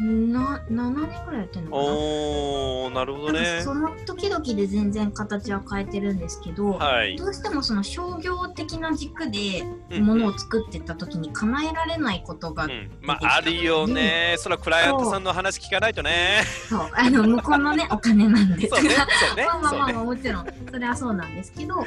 [0.00, 1.82] な7年ぐらいやってるのかな？
[1.84, 3.60] おー、なるほどね。
[3.62, 7.16] その時々で全然形は変えてるんですけど、はい。
[7.16, 14.36] どうしてもその商業的な軸でうんものを作ってった時に叶えられないことが、うん、まああるよね。
[14.38, 16.42] そのクライアントさんの話聞かないとね。
[16.68, 19.72] そう あの向こうのね お金なんですそうね、そうねまあ、まあ。
[19.72, 21.84] まあまあもちろんそれはそうなんですけど、そう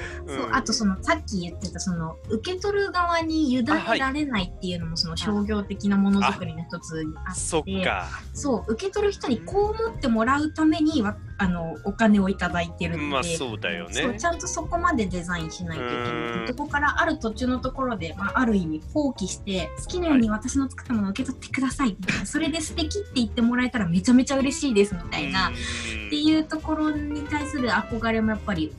[0.48, 3.66] うんあとそのさっき言ってたその受け取る側に委ね
[4.00, 7.99] られないっていうのもその商業的なものづくりの一つにあってそっか。
[8.34, 14.18] そう受け取る人にこう思ってもらうためにわあのお金をいただいてるんで、まあそうだよね。
[14.20, 14.26] ち。
[14.26, 16.48] ゃんとそこまでデザインしないといけない。
[16.48, 25.54] そこからある途中のところで、まあ、ある意味放棄して好きなように私の作ったものを受け取ってくださいみたいなそれで素敵って言ってもらえたらめちゃめちゃ嬉しいですみたいな、うん。
[25.54, 28.74] っていうところに対する憧れもやっぱり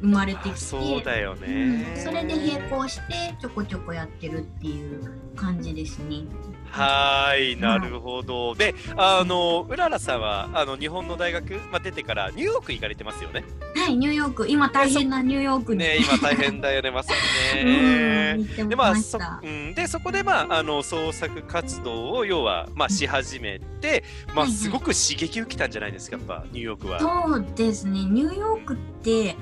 [0.00, 1.96] 生まれてきあてそうだようんね。
[1.96, 6.24] それで並行してちょこちょこやってるっていう感じですね。
[6.70, 8.54] はーい、なるほど。
[8.54, 13.44] で、あの、うららさんは、あの、日本の大学、まあ、出てから、ニューヨーク行かれてますよね。
[13.74, 15.78] はい、ニューヨーク、今大変なニューヨークに。
[15.78, 17.14] ね、今大変だよね、まさ
[17.54, 18.64] に うん、ね。
[18.68, 19.18] でまあそ。
[19.42, 24.04] うん、でそこで、まあ、あの創作活動を要は、まあ、し始めて、
[24.34, 27.00] まあ、はいはいすごく刺激受けたんじゃないですかやっぱニューヨークは。
[27.00, 29.36] そうですね、ニューヨークって、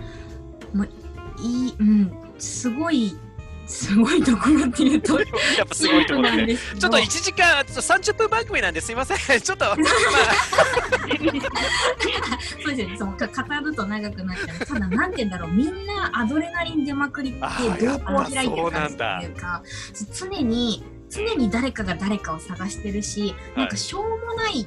[0.75, 0.89] もう
[1.41, 3.17] いい、うん、すごい、
[3.67, 5.25] すごいところっていうと、や
[5.65, 6.47] っぱすごいところで。
[6.47, 9.19] ですけどちょっと1時間、ちょっと30分番組なんですいません。
[9.41, 9.77] ちょっと、まあ、
[12.65, 13.33] そうですよね、そのか語
[13.65, 14.67] ると長くなっちゃう。
[14.67, 17.41] ただ、なんて言うんだろう、みんなアドレナリン出まくりって
[17.87, 19.63] 動向を開いてる感じっていうか、
[20.13, 24.67] 常に、常に誰かが誰かを探してるし、なんかしょうもない、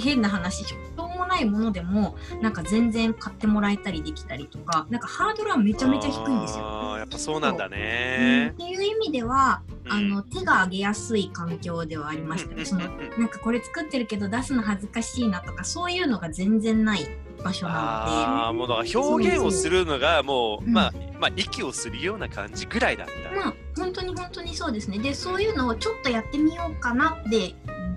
[0.00, 6.94] 変な話、しょうもないものでも、なんか全然買ってもらえたりできたりとか、なんかハードルはめちゃめちゃ低いんですよ。
[6.98, 8.56] やっぱそうなんだうんねっ。
[8.56, 12.64] ていう意味では、うんあの手が挙げやすい環境ではありましたね。
[12.64, 12.82] その
[13.18, 17.06] なんかこれ作ってるけど出すの恥ずかしいなとかそういうのが全然ない
[17.44, 23.12] 場所なああ、もう表現をするのがもう、うんまあ、まあ、息をするような感じぐらいだった。
[23.12, 24.98] ので、まあ本当に本当にそうですね。
[24.98, 27.54] でそういうのをちょっとやってみようかなって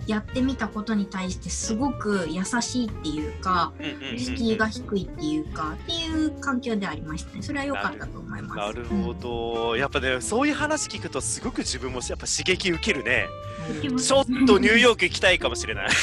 [0.08, 4.20] やってみたことに対してすごく優しいっていうか、うんうんうんうん。
[4.20, 7.42] 敷居が低いっていうかっていう環境でありましたね。
[7.42, 8.58] それは良かったと思います。
[8.58, 13.28] なるほど、やっぱねそういう話聞くとすごく自分もやっぱ刺激受けるね。
[13.84, 13.98] うん。
[13.98, 15.90] ちょっとニューヨーク行きたいかもしれない。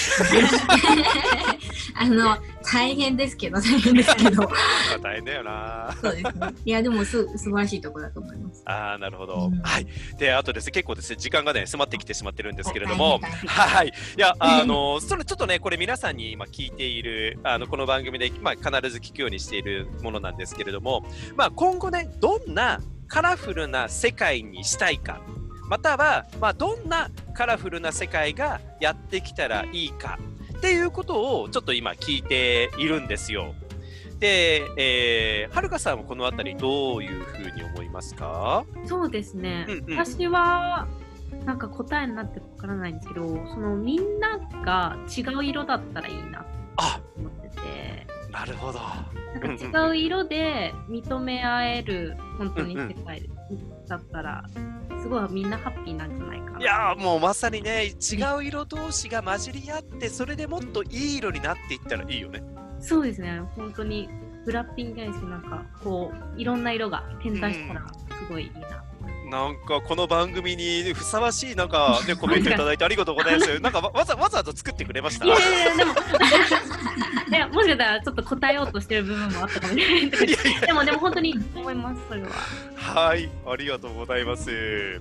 [1.99, 4.51] あの大変ですけど大変ですけど。
[5.03, 5.97] 大変だよな。
[6.01, 6.33] そうですね。
[6.65, 8.63] いやでもす素晴らしいところだと思います。
[8.67, 9.61] ああなるほど、うん。
[9.63, 9.87] はい。
[10.19, 13.21] であとですね結構ですね時間がね迫ってきてしまってるんですけれども。
[13.47, 21.05] はいいやあのそれちょっとねこれ皆さんに今聞いているあのこの番組で、まあ、必ず聞くようにしているものなんですけれども、
[21.37, 25.21] まあ、今後ねどんなカラフルな世界にしたいか
[25.69, 30.19] または、まあ、どんなカラフルな世界がやってきたらいいか
[30.57, 33.55] っていうことをちょっと今聞いているんですよ。
[34.19, 38.65] で、えー、はるかさんはこのあたりどういうふうに思いますか？
[38.87, 39.99] そうですね、うんうん。
[39.99, 40.87] 私は
[41.47, 48.81] なんか答えになってわからないんですけどそのみんなが違う色だったらいいなってあ思っててなるほど。
[49.41, 53.31] なんか違う色で認め合える本当に世界
[53.87, 54.45] だったら
[55.01, 62.43] すごいみんなハッピーなんじゃないかないやーもうまさにね違う色同士が混じり合ってそれでもっといい色になっていったらいいよね。
[62.81, 64.09] そうですね本当に
[64.45, 68.85] ブラッピングじゃないですけどなんかこういろんな色が点在したらすごいいいな、
[69.27, 73.59] なんかこの番組にふさわしいなんか ねコメントいただいてありがとうございます。
[73.61, 75.25] なんかわわざわざと作ってくれました？
[75.27, 75.29] い。
[75.29, 75.93] やいやいやでも
[77.29, 82.29] いやもしかしたらちょっと答えようとしてる部分もあったかもしれないでもでも本当に思いますそれは
[83.09, 84.45] はいありがとうございます。
[84.49, 85.01] え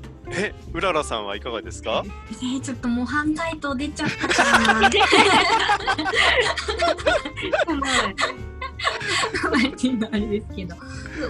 [0.74, 2.04] うららさんはいかがですか？
[2.32, 4.90] えー、ちょっと模範解答出ちゃったかな
[9.70, 10.76] っていうのはあれですけど。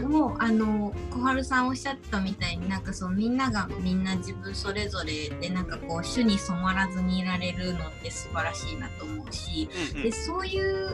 [0.07, 10.03] もうあの小春さんおっしゃったみたいになんかそうみんながみんな自分それぞれでなんかこう種に染まらずにいられるのって素晴らしいなと思うしうんうん。
[10.03, 10.91] でそういうう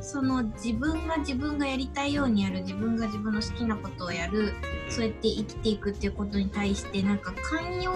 [0.00, 4.54] その自分が自分がやりたいようにやる自分が自分の好きなことをやる
[4.88, 7.18] そうやって生きていくっていうことに対してなん。
[7.18, 7.92] か寛容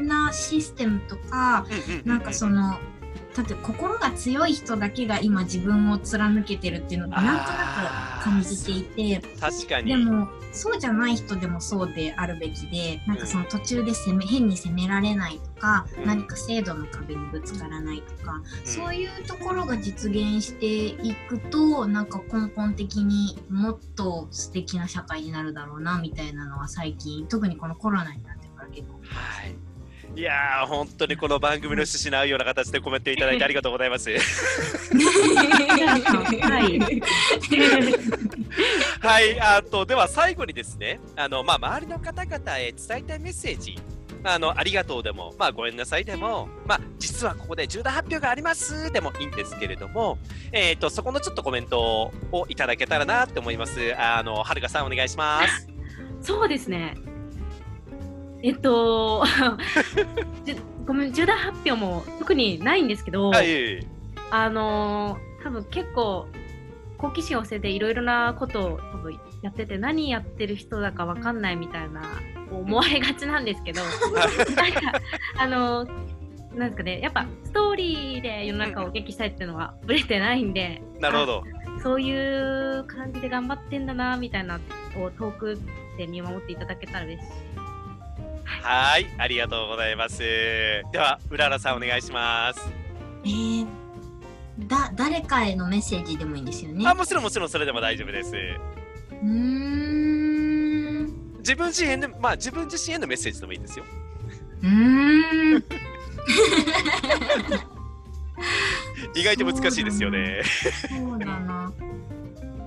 [0.00, 1.66] なシステムとか
[2.04, 2.78] なんかその
[3.38, 8.82] だって心が強い人だけが今自分を貫けてるっていうのをなんとなく感じてい
[9.20, 9.92] て確かに。
[9.92, 28.94] でもそうじゃない人でもそうであるべきでなんかその途中で攻め変に責められないとか、うん、何か制度の壁にぶつからないとか、うん、そういうところが実現していくとなんか根本的にもっと素敵な社会になるだろうなみたいなのは最近特にこのコロナになってから結構。
[29.04, 29.67] はい
[30.18, 34.10] いや本当にこの番組の趣旨に合うような形でコメントいただいてありがとうございます。
[39.00, 43.20] はい、あとでは最後にですね、あのまあ周りの方々へ伝えたい。
[43.20, 43.78] メッセージ。
[44.24, 46.04] あのありがとうでも、まあ、ごめんなさい。
[46.04, 49.22] でも、まあ、実はここで重大発表がありますでもい。
[49.22, 49.26] い。
[49.26, 50.18] んですけれども、
[50.50, 52.56] えーと、そこのちょっとコメントをい。
[52.56, 53.56] ただけたらなって思い。
[53.56, 53.94] ます。
[53.96, 55.08] あのはるかさん、お願い。
[55.08, 55.68] します。
[56.20, 56.96] そうですね。
[58.42, 59.24] えっと、
[60.86, 63.86] ごめん、重大発表も特にないんですけど、はい、
[64.30, 66.26] あの多分結構、
[66.98, 72.02] 好奇心旺盛でいろいろなことを多分やってて、何やってる人だか分かんないみたいな
[72.50, 73.82] 思われがちなんですけど、
[74.54, 75.00] なんか、
[75.36, 75.84] あの
[76.54, 81.44] なんですかね、やっぱストーリーで世の中を激したいっていうのはぶれてないんで、なるほど。
[81.82, 84.58] そういう感じで頑張ってんだなみたいな
[84.96, 85.58] を遠く
[85.96, 87.28] で見守っていただけたら嬉しい
[88.48, 90.18] はい、ありがとうございます。
[90.18, 92.60] では、うららさんお願いします。
[93.24, 93.66] えー、
[94.66, 96.88] だ、誰かへのメッセージでもいいんですよね。
[96.88, 98.32] あ、もちろんもちろんそれでも大丈夫です。
[99.22, 101.06] うん。
[101.38, 103.84] 自分自身で、まあ自分自身へのメッセージでもいいですよ。
[104.62, 105.56] うん。
[109.14, 110.42] 意外と難しいですよね。
[110.88, 111.72] そうだな。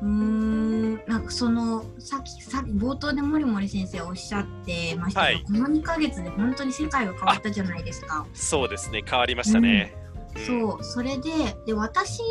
[0.02, 0.61] うん、
[1.08, 8.26] なんかそのさっきさ冒頭で森森先生おっしゃってましたけど、はい、この2か月で本当に世界が変わったじゃないですか。
[8.34, 9.04] そうですね。
[9.06, 9.96] 変わりましたね。
[10.36, 10.84] うん、そう。
[10.84, 11.32] それで
[11.66, 12.22] で私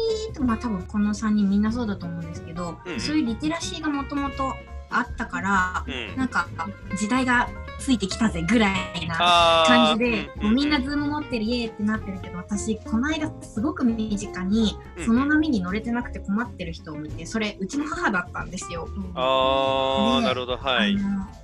[0.40, 4.54] まあ多分この3人みんなそうだと思うんですけど、うんうん、そういうリテラシーがもともと
[4.90, 6.48] あったから、うん、なんか
[6.96, 7.48] 時代が
[7.78, 18.88] ついてきたぜぐらいな感じで、もうみんなズーム持ってるイエーってなってるけど私この間すごく身近にその波に乗れてなくて困ってる人を見てそれうちの母だったんですよ。
[19.14, 20.96] ああなるほどはい。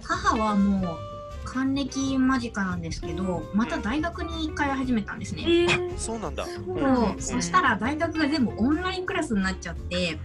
[0.03, 0.99] 母はもう
[1.47, 5.43] 還暦間近なんですけどまた大学に通い始めたんですね。
[5.43, 6.45] えー、そうなんだ。
[6.45, 10.19] そう、うん、そしたら大学が全部オンラインクラスになっちゃって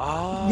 [0.00, 0.48] あ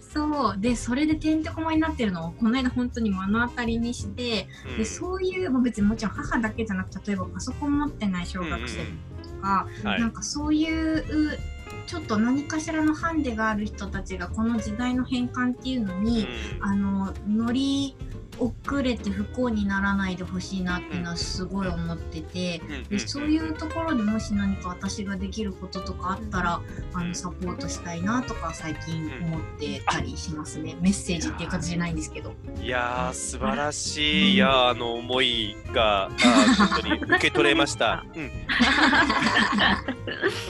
[0.00, 0.58] そう。
[0.58, 9.92] でそれでてんてこまになってるのをこの間本当に目の当たりにして、うん、でそういう、まあ、別にもちろん母だけじゃなく例えばパソコン持ってない小学生とか、うん。
[9.92, 11.38] うん、なんかそういう
[11.86, 16.26] ちょっと何かしらのハンデがある人たちがこの時代の変換っていうのに、
[16.56, 17.96] うん、あの乗り
[18.38, 26.60] 遅れて不幸にならないでほしいなっていうのはすごい思ってて、でそういうところでもし何か私ができることとかあったら
[26.94, 30.76] あのサポートしたいなとか最近思ってたりしますね。
[30.80, 32.34] メッセージっていう形じゃないんですけど。
[32.60, 36.10] いやー素晴らしい、いやあの思いが
[36.58, 38.30] 本当に受け取れました、 うん、で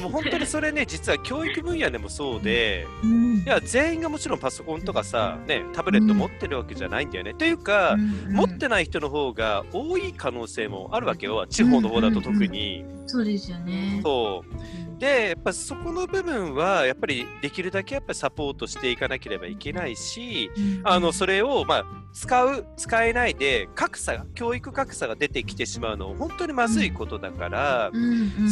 [0.03, 12.83] も本当にそれね実は教育分野でもそうで、うん、いや全員がもちろんパソコンとかさねタブレット持ってるわけじゃないんだよね、というかうんうん、持ってない人の方が多い可能性もあるわけよ、地方の方だと特に。
[12.83, 14.01] うんうんうん、そうですよね。
[14.03, 14.86] そう。
[14.99, 27.93] で、やっぱそこの部分は、やっぱりできるだけやっぱサポートしていかなければいけないし、うん、あの、それを、まあ、使う、使えないで、格差、教育格差が出てきてしまうのは本当にまずいことだから、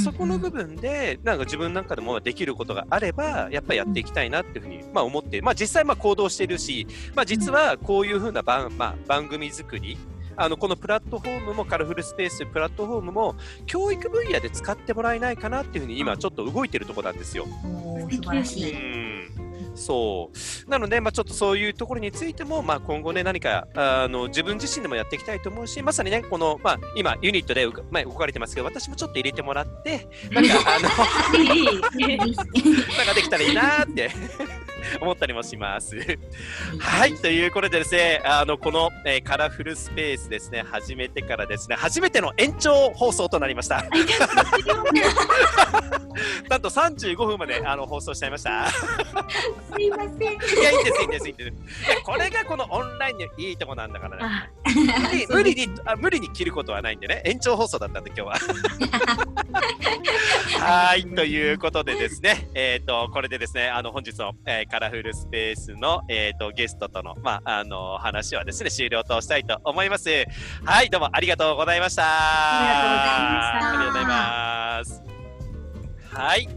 [0.02, 9.96] そこの部分で、なんか自分なんかでもできることがあれば、やっぱりやっていきたいなっていうふうに、まあ、思って、まあ、実際、まあ、行動してるし、まあ、実はこういうふうな番、まあ、番組作り、
[10.36, 17.46] あのこのプラットフォームもカラフルスペースプラットフォームも教育分野で使ってもらえないかなっていうふうに今ちょっと動いてるところなんですよ。
[19.74, 20.30] そ
[20.66, 20.70] う。
[20.70, 30.88] なので、まあ、ちょっとそういうところについても、まあ、今後ね、何かあの自分自身でもやっていきたいと思うし、まさにね、この、まあ、今、ユニットで、まあ、動かれてますけど、私もちょっと入れてもらって、 なんか、あの、
[32.18, 34.10] なんかできたらいいなって
[35.00, 35.96] 思ったりもします。
[36.78, 43.85] はい、ということでですね、あのこの、えー、カラフルスペースですね、始めてからですね、初めての延長放送となりました。
[46.48, 48.70] なんと35分まであの放送しちゃいました。
[48.70, 48.76] す
[49.80, 50.18] いません。
[50.20, 50.24] い
[50.62, 51.52] や、いいんです、いいんです、いいんです。
[52.04, 54.50] これがこのオンラインのいいとこなんだからね。
[55.28, 58.38] 無理にあ無理に切ることはないんでね、延長放送だったんで、今日は。
[60.60, 70.10] はい、ということでですね、えっ、ー、と、これでですね、あの、本日の、えー、カラフルスペースの、えっ、ー、と、ゲストとの、まあ、あの、話はですね、終了としたいと思います。
[70.64, 72.02] はい、どうもありがとうございました。
[72.04, 73.68] ありがとうございました。
[73.68, 75.02] ありがとうございます。
[76.12, 76.48] はい。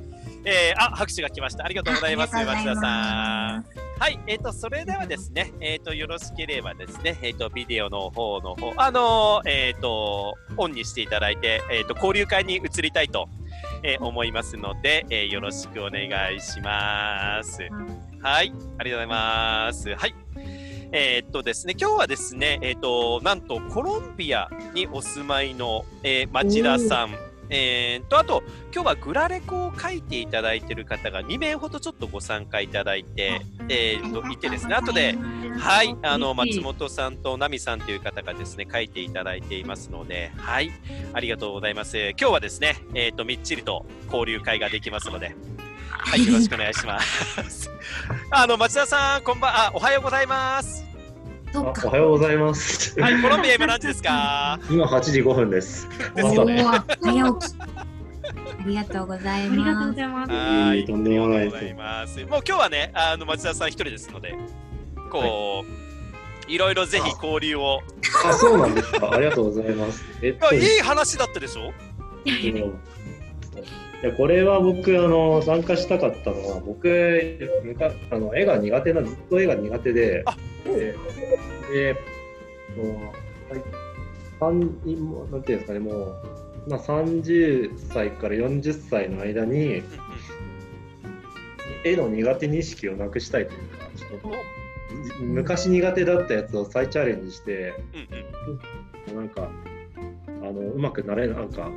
[0.46, 1.64] えー、あ、拍手が来ました。
[1.64, 3.66] ありがとうございます、町田さん。
[4.00, 13.30] はい、えっ、ー、と、それではですね、えっ、ー、と、よろしければですね、えっ、ー、と、ビデオの方の方、あのえっ、と、オンにしていただいて、えっ、と、交流会に移りたいと、
[13.84, 17.60] え思いますので、えよろしくお願いします。
[18.22, 19.96] はい、ありがとうございます。
[19.96, 20.16] はい。
[20.92, 27.16] えー、っとですね、今日はですね、えー、っと、なんとコロンビアにお住まいの、えー、町田さん、
[27.50, 28.44] えー、と、あと、
[28.74, 35.18] 今日はグラレコを書いていただいている方が2名ほどちょっとご参加いただいて、えー、といてですね、後で、
[35.58, 40.72] はい、あの、松本さんとナミさんという方がですね、書いていただいていますので、はい、
[41.14, 41.98] ありがとうございます。
[42.12, 45.36] 今日はですね、えっ、ー、と、みっちりと交流会ができますので、
[45.98, 47.70] はい、よろしくお願いします。
[48.32, 50.86] あの、町田さん、こんばんあ、おはようございます。
[51.56, 53.00] おはようございます。
[53.00, 54.60] はい、コロンビア今何時ですか？
[54.70, 55.88] 今8時5分です。
[56.16, 56.64] ですね。
[57.02, 57.56] 早起き。
[57.62, 57.86] あ
[58.66, 60.32] りがとうございます。
[60.32, 61.64] はい、とんでもないです。
[62.26, 64.36] もう今日はね、あの町田さん一人ですので、
[65.12, 65.66] こ
[66.48, 67.82] う、い、ろいろぜひ交流を。
[68.26, 69.12] あ、そうなんですか。
[69.12, 70.04] ありがとうございます。
[70.22, 71.74] えっと、いい話だったでしょ？
[74.04, 76.88] いやこれは僕あの参加したかったのは僕
[78.12, 80.24] あの絵が苦手なずっと絵が苦手で
[80.66, 81.96] で
[84.40, 89.82] なんていうんですかねもう、まあ、30歳から40歳の間に
[91.84, 94.30] 絵の苦手認識をなくしたいというかちょっと
[95.24, 97.74] 昔苦手だったやつを再チャレンジして、
[99.14, 99.50] なんか
[100.28, 101.70] あのうまくなれなんか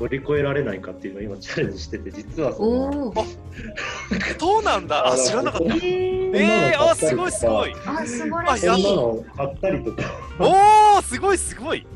[0.00, 3.14] 乗り越えられないかっていうのを今チャレンジしてて実はその
[4.38, 5.06] そうなんだ。
[5.06, 5.76] あ知らなかった。
[5.76, 7.74] ええー、あすごいすごい。
[7.86, 8.58] あすごい。
[8.58, 10.02] そんなの買ったりとか。
[10.40, 11.86] おおすごいすごい。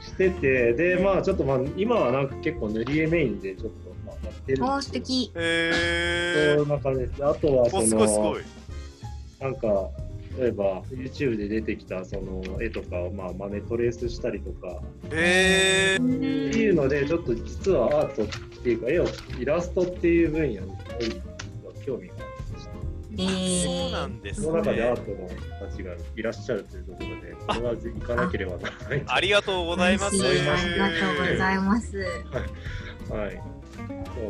[0.00, 4.92] しててでまあちょっとまあ今はなんか結構塗り絵メインでちょっとまあやってるんですけど。
[4.92, 5.24] 素敵。
[5.26, 7.24] へえー、そんな感じです。
[7.24, 8.42] あとはそのすごいすごい。
[9.40, 9.90] なんか
[10.38, 14.80] 例えば YouTube で出てきたその絵とかをまあ真似トレースしたりとか、
[15.10, 18.26] えー、っていうのでちょっと実はアートっ
[18.62, 19.06] ていうか絵を
[19.38, 20.72] イラストっていう分野に
[21.84, 22.72] 興味がありました。
[23.14, 29.04] えー、そうなんです、ね、その中でアートの人たちがいらっしゃるというところで、これは行かなければならない。
[29.06, 30.26] ありがとうございます。
[30.26, 30.38] あり
[30.78, 31.98] がとうございます。
[31.98, 32.08] はい。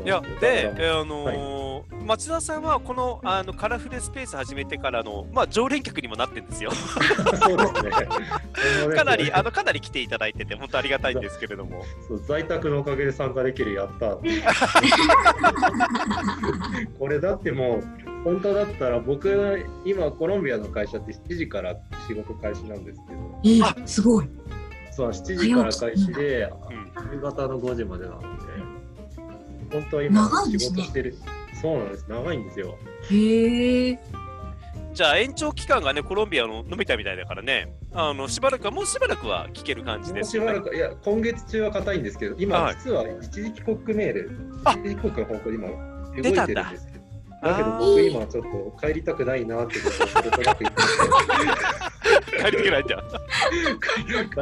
[0.04, 6.72] いやで、あのーはい、町田さんはこのあのカラフルスペース始めてからの、まあ、常連客にもなってるんですよ。
[6.72, 7.90] そうですね。
[8.96, 11.84] かなりあのかなり来ていただいてて本当ありがたいんですけれども。
[12.08, 14.18] そう在宅のおかげで参加できるやった。
[16.98, 17.84] これだってもう
[18.24, 21.76] 本当だったら僕今コロンビアの会社って7時から
[22.08, 23.20] 仕事開始なんですけど。
[23.44, 24.28] えー、すごい。
[24.90, 26.52] そう7時から開始で、
[27.12, 28.41] 夕方の5時までなので。
[29.72, 31.18] 本当は今仕事してる、ね、
[31.60, 32.06] そうなんです。
[32.08, 32.78] 長いんですよ。
[33.10, 33.98] へえ
[34.92, 37.72] じゃあ延長期間がねコロンビアの伸びたみたいだからね。
[37.94, 44.30] あのしばらくはもうしばらくは聞ける感じです、ね、しばらくいや今月中は硬いんですけど今、実は一時帰国メール。
[44.66, 45.74] 一時帰国の方向で今動
[46.18, 46.91] いてるんです
[47.42, 50.82] だけど僕今ちょっと帰りたくないなってことをそれとなく言って
[52.38, 53.00] 帰りたくないじゃん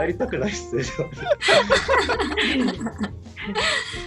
[0.06, 0.82] 帰りたくないっすね。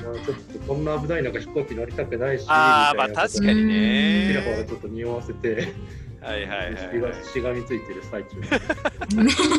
[0.03, 4.27] まあちょっとこんな危ない中飛行機乗りたくないしああまあ確かにね。
[4.29, 5.73] ちらほらちょっと匂わせて
[6.21, 8.37] はいはいはい、しがみついてる最中。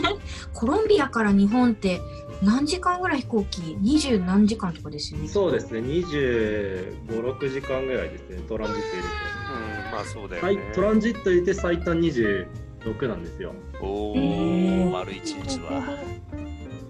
[0.55, 2.01] コロンビアから日本って
[2.43, 3.77] 何時間ぐらい飛行機？
[3.81, 5.29] 二十何時間とかですよね。
[5.29, 5.81] そうですね。
[5.81, 8.39] 二十五六時間ぐらいですね。
[8.49, 9.09] トランジット入れて。
[9.09, 12.49] うんまあそうだよね、トランジット入れて最短二十
[12.85, 13.53] 六なんですよ。
[13.81, 15.97] おお丸一日は。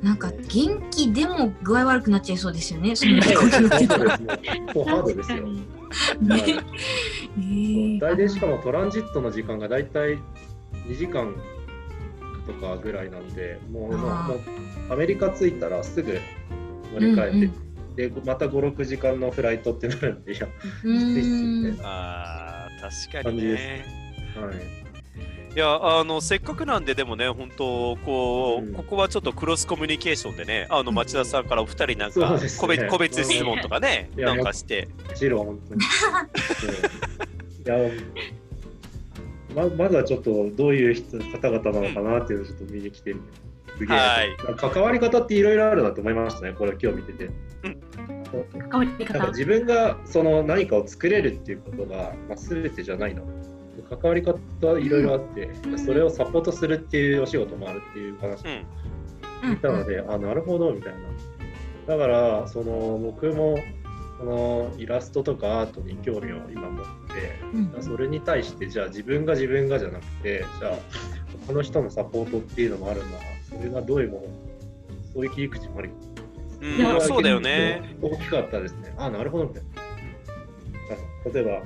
[0.02, 2.96] なんか元気でも具合悪くなっちゃいそうですよね。
[2.96, 4.10] そんなこと言ってたら。
[4.10, 5.46] ハードですよ。
[8.00, 10.18] 大体しかもトランジットの時間がだいたい
[10.86, 11.34] 2時間
[12.46, 14.40] とかぐらいなんで、もうもう
[14.90, 16.20] アメリカ着いたらすぐ
[16.92, 17.46] 乗り換えて、うんう
[17.92, 20.50] ん、でまた5、6時間のフライトってなるんで、いや、き
[20.82, 21.80] ついっすね。
[21.82, 23.84] ああ、確かにね。
[24.36, 24.84] はい。
[25.54, 34.88] いやあのせっかくなんででもね本当こう、うん、ここはちょっとクロスコミュニケーションでねあの町田さんからお二人なんか、ね、個別個別質問とかねなんかして。
[35.06, 35.80] もちろん本当に。
[37.64, 37.76] いや
[39.54, 43.20] ままずはちょっとどういう人方々なのかなっていうのをちょっと見に来てる、
[43.78, 44.24] すげえ、は。
[44.24, 47.30] い、関わり方っていろいろあるなと思いましたねこれ今日見てて。
[48.70, 49.28] 関わり方。
[49.28, 53.22] 自分がその何かを作れるっていうことが、まあ、全てじゃないな。
[53.88, 54.38] 関わり方
[54.78, 58.40] いろいろあって、うん、それをサポートするっていうお仕事もあるっていう話。
[58.40, 58.42] を
[59.42, 60.98] 聞いたので、うん、あなるほどみたいな。
[61.86, 63.58] だからその僕も
[64.18, 66.84] そのイラストとかアートに興味を今持っ
[67.14, 67.38] て、
[67.76, 70.78] うん、それに対してじゃあ自分が自分がじゃなくてじゃあ
[71.46, 74.26] 他の人のサポートっていうのもあるんだそれがどういうもの？
[75.12, 75.90] そういう切り口もあり。
[76.76, 77.96] いやそうだよね。
[78.00, 78.94] 大きかったですね。
[78.96, 81.30] あなるほどみたいな。
[81.32, 81.62] 例えば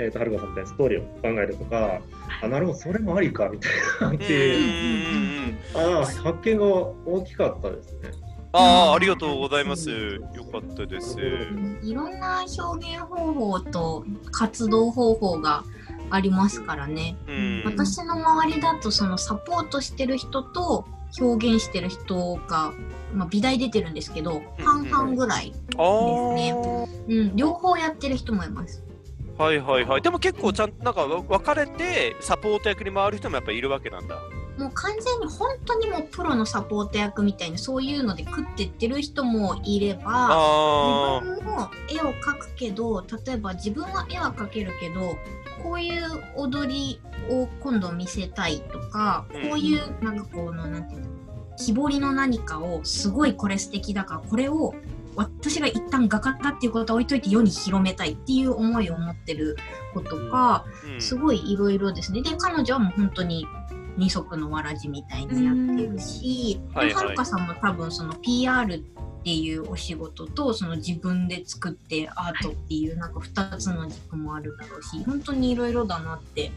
[0.00, 2.00] えーと、はるかさんみたいなストーリーを考えるとか
[2.40, 4.12] あなるほどそれもありかみたいな。
[4.12, 8.10] っていうあ発見が大きかったですね。
[8.52, 9.90] ああ、ありがとうございます。
[9.90, 11.18] よかったです。
[11.82, 15.64] いろんな表現方法と活動方法が
[16.10, 17.16] ありますからね。
[17.26, 20.86] うん、私の周りだとそのサポートしてる人と
[21.20, 22.72] 表現してる人が、
[23.12, 26.54] まあ、美大出てるんですけど、半々ぐらいですね。
[27.08, 28.82] うん、両方やってる人もいます。
[29.36, 30.02] はいはいはい。
[30.02, 34.16] でも結構ちゃんなんか分かれてサポート役に回る人もやっぱいるわけなんだ。
[34.58, 45.16] もう完全に本当にもうプロのサポート役みたいなそういうので食ってってる人もいれば自分も絵を描くけど例えば自分は絵は描けるけど
[45.62, 46.02] こういう
[46.36, 47.00] 踊り
[47.30, 51.08] を今度見せたいとか、こういうなんかこのなんていうの
[51.56, 54.74] 木彫りの何かをすごいこれ素敵だからこれを
[55.16, 59.56] 私が一旦画家だっていうことは置いといて世に広めたいっていう思いを持ってる
[59.92, 60.64] 子とか、
[61.00, 62.22] すごいいろいろですね。
[62.22, 63.44] で彼女はもう本当に
[63.98, 68.78] 二足のわらじみたいにやってるし、はるかさんも多分その PR っ
[69.24, 76.52] ていうお仕事とその自分で作ってアートっていうなんか2つの軸もあるだろうし本当にいろいろだなって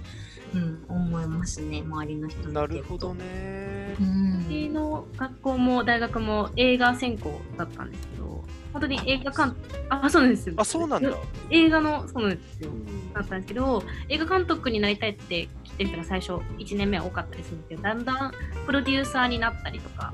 [0.53, 3.95] うん、思いますね周りの人なるほどね。
[3.99, 8.40] うん、私の学校も大学も映画専攻だったんですけど
[8.73, 9.55] 本当に映画監
[9.89, 10.55] あそうなんですよ。
[10.57, 11.09] あそうなんだ。
[11.49, 12.37] 映画のそうなん。
[12.37, 12.69] ですよ
[13.13, 18.31] だったんですけど映画監督になりたいって来てる人が最初1年目は多かったりするんですけどだんだん
[18.65, 20.13] プロデューサーになったりとか、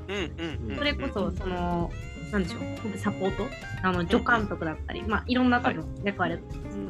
[0.76, 1.92] それこそその
[2.32, 3.46] なんでしょうサポート？
[3.82, 6.82] あの助監督だったり、まあいろんな多分役割だったんですけ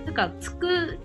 [0.00, 0.98] ど、なんか作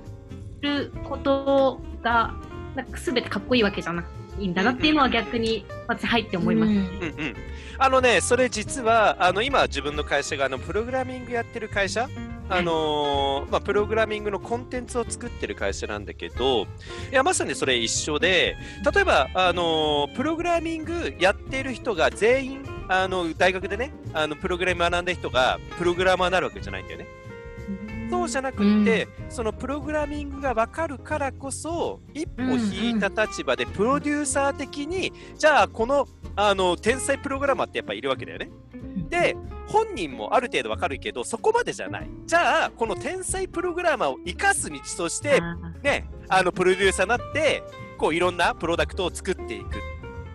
[0.61, 2.33] ることが
[2.75, 7.35] なんか全てかっこいいわけじゃなくていいんだなっていうのは逆に私入って思います、うんうん、
[7.83, 12.07] あのねそれ実はあの今自分の会社があのプログラミングやってる会社？
[12.47, 16.67] あのー、まあ、プログラミングのコンテンツを作ってる会社なんだけど、い
[17.13, 18.57] や、まさにそれ一緒で、
[18.93, 27.05] 例えば、あのー、プログラミングやってる人が全員、あの、大学でね、あの、プログラム学んだ人が、プログラマーになるわけじゃないんだよね。
[28.11, 38.51] そうじゃなくて、うん、そのプログラミングが分かるからこそ一歩引いた立場でプロデューサー的に、じゃあこのあの天才プログラマーってやっぱいるわけだよね。
[39.09, 39.37] で
[39.67, 42.09] 本人もある程度分かるけどそこまでじゃない。
[42.25, 45.41] じゃあこの天才プログラマーを生かす道として
[45.81, 47.63] ねあのプロデューサーになって
[47.97, 49.77] こういろんなプロダクトを作っていく。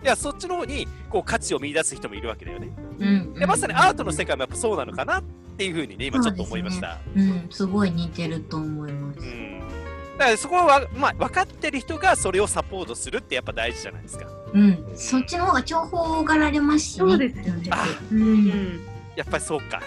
[0.03, 2.69] いやそっちの方にこう価値を見出す人もいるわけだよね。
[2.99, 5.19] うん、でまさにアートの世界もやっぱそうなのかな。
[5.19, 5.23] っ
[5.57, 6.99] ていうふうにね今ちょっと思いました。
[7.15, 9.19] うね、うん、すごい似てると思います。
[9.19, 9.57] うん
[10.17, 14.25] だからそこは、まあ、分かってる人がそれをサポートするってやっぱ大事じゃないですか。
[14.53, 17.69] うん、そっちの方が重宝がられますし、ね、そうですよね。
[18.11, 18.81] うん、
[19.15, 19.81] やっぱりそうか。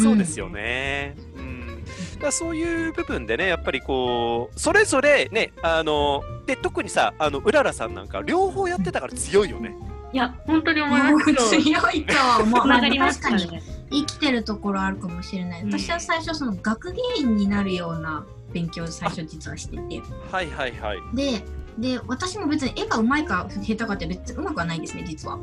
[0.00, 1.16] そうですよね。
[1.36, 1.84] うん、
[2.20, 9.74] だそういう部分でね、やっぱりこう、それぞれね、あの、で、特にさ、あの、うららさんなんか、両方やってたから強いよね。
[10.12, 12.66] いや、本当に思います強いとは思う。
[12.68, 13.60] まあ、確かに
[13.92, 15.64] 生きてるところあるかもしれない。
[15.64, 20.00] 私は最初、その学芸員になるような勉強最初実はしてて。
[20.30, 20.98] はいはいはい。
[21.14, 21.42] で、
[21.78, 25.38] で私も別に絵がうまいか下手かって別にうまくはないんですね実は。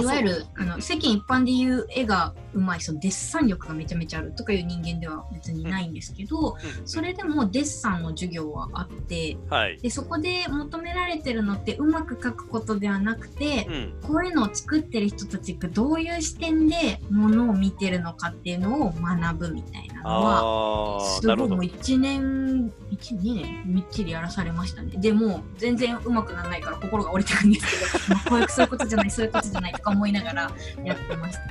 [0.00, 24.92] いわゆるあの世間一般でいう絵がうまいそのデッサン力がめちゃめちゃあるとかいう人間では別にないんですけど、うん、それでもデッサンの授業はあって、はい、でそこで求められてるのってうまく描くことではなくて、うん、こういうのを作ってる人たちがどういう視点でものを見てるのかっていうのを学ぶみたいなのはすごいもう1年12年みっちりやらされましたね。
[24.96, 30.50] でも全然うまくならないから心が折れてるんですけど、 まあ、こういうそういうことじゃないそういうことじゃないとか思いながら
[30.84, 31.42] やってました。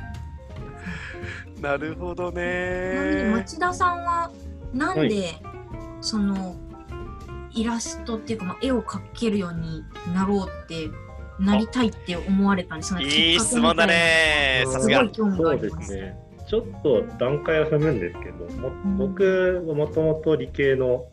[1.61, 3.31] なるほどね。
[3.33, 4.31] 町田さんは
[4.73, 5.41] なんで、はい、
[6.01, 6.55] その
[7.53, 10.89] イラストっていうか、まあ、絵を描けるようになろうって
[11.39, 14.63] なりたいって思われたんですいい質問だね。
[14.67, 15.07] さすが。
[15.13, 16.17] そうですね。
[16.47, 21.05] ちょっと段階は踏むんですけど、も僕はもともと理系の、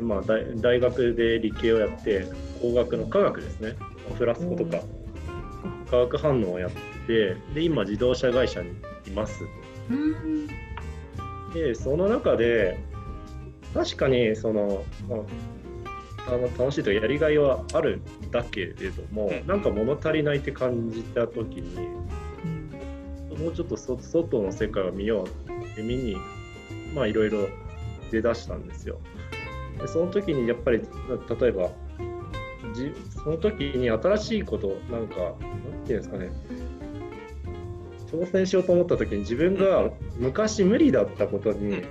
[0.00, 2.26] まあ大、大学で理系をやって
[2.60, 3.76] 工学の科学ですね
[4.18, 4.82] フラスコとか
[5.90, 6.70] 化学反応をやっ
[7.06, 8.70] てで今自動車会社に
[9.06, 9.44] います。
[11.52, 12.78] でその中で
[13.72, 21.76] 確かにその、まあ、あの楽しいというかやりがいはあるんだけれども、うん、なんか物足りないって感じた時に、
[23.32, 26.16] うん、もうちょっと外の世界を見ようっ見に
[26.94, 27.48] まあいろいろ
[28.10, 28.98] 出だしたんですよ。
[29.80, 31.70] でその時にやっぱり例えば
[32.74, 35.32] じその時に新しいことなんかなん
[35.84, 36.30] ていうんですかね。
[38.10, 41.82] 挑戦しようと思った時に自分が昔無理だったことに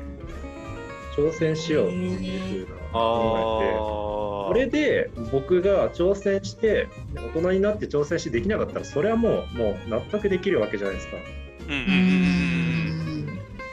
[1.17, 11.17] 挑戦しようっていうふうな考えて、これで僕が挑戦して大人になって挑戦してできなかったらそれはもうもう納得できるわけじゃないですか。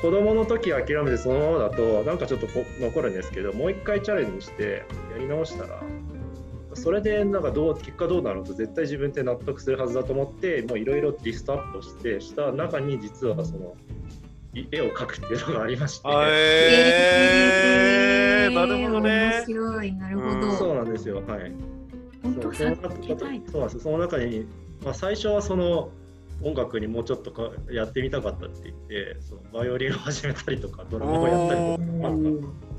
[0.02, 2.46] 子供の時諦めてそのままだとなんかちょっと
[2.80, 5.82] 残るんですけどもう一回チャレンジしてやり直したら
[6.74, 13.74] それでなんかどう結果どうなると絶対自分って納得するはずだと思ってもういろいろリストアップしてした中に実はその
[14.54, 16.08] 絵を描くっていうのがありまして。
[16.12, 19.44] えー、なるほどね。
[19.46, 20.52] 面白い、なるほど。
[20.52, 21.22] そうなんですよ。
[21.26, 21.52] はい。
[22.22, 22.88] 本当その中
[23.50, 24.46] そうなんですその中に、
[24.84, 25.90] まあ、最初はその
[26.42, 32.69] 音楽にもうちょっとかやってみたかったって言ってそのバイオリンを始めたりとかドラムをやったりとか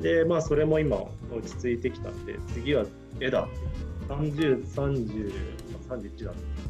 [0.00, 1.10] でまあそれも今落
[1.42, 2.84] ち着いてきたんで次は
[3.20, 3.46] 絵だ。
[4.08, 6.24] 303031なんですけ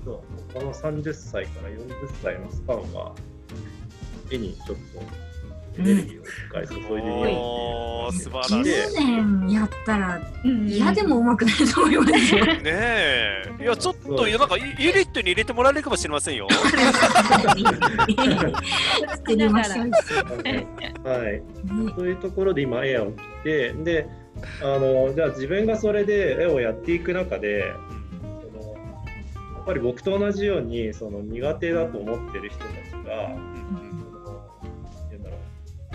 [0.04, 1.88] どこの30歳から40
[2.22, 3.14] 歳のスパンは
[4.30, 5.31] 絵にちょっと
[5.78, 8.54] エネルギーを一回注いでみよう素晴らしい。
[8.56, 10.20] 10年やったら
[10.66, 12.44] 嫌でもうまくなると思いますよ。
[12.62, 13.42] ねえ。
[13.60, 16.48] いや、ちょっと、いや、なんか、ユニットに入れてもらえるかもしれませんよ。
[19.08, 19.90] 作りましょう。
[21.08, 21.42] はい。
[21.96, 24.06] そういうところで今、絵を切って、で、
[24.62, 27.66] あの、じゃあ自分がそれで絵をやっていく中で、や
[29.64, 32.70] っぱり僕と同じようにその苦手だと思ってる人たち
[33.06, 33.30] が、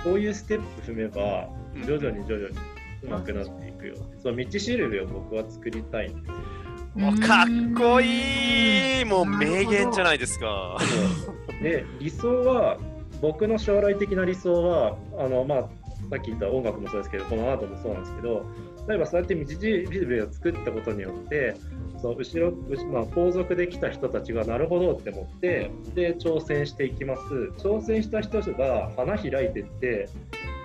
[0.03, 1.49] こういうステップ踏めば
[1.85, 2.57] 徐々に徐々に
[3.03, 6.25] 上手くなっていくよ、うん、その道しるべを僕は作りたいんで。
[6.25, 7.27] すよ。
[7.27, 9.05] かっこいい。
[9.05, 10.77] もう名言じゃないですか。
[11.61, 12.77] で理想は
[13.21, 15.59] 僕の将来的な理想はあの、まあ、
[16.09, 18.45] さっき言った音楽もそうですけどこのアートもそうなんですけど
[18.87, 21.55] 例えばそうやって道しるべを作ったことによって
[21.99, 22.51] その後ろ、
[22.91, 27.21] まあ、後続で来た人たちがなるほどって思ってで挑戦していきます
[27.57, 30.09] 挑戦した人が花開いてって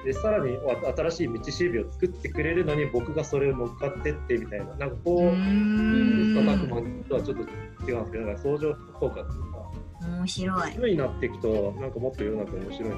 [0.04, 0.56] でさらに
[0.96, 7.42] 新しい道しるべを作ってくれるのに僕がそれを乗っかってってみたいななんかこう叩くもとはちょっと
[7.88, 9.70] 違うんですけどなんか相乗効果というか
[10.02, 12.96] 面白い今になっていくとなんかもっと世の中面白いな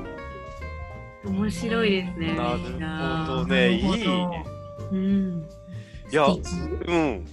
[1.27, 2.35] 面白いですね。
[2.35, 2.59] なる
[3.27, 4.05] ほどね、いい。
[4.93, 5.47] うん。
[6.11, 7.27] いや、うん。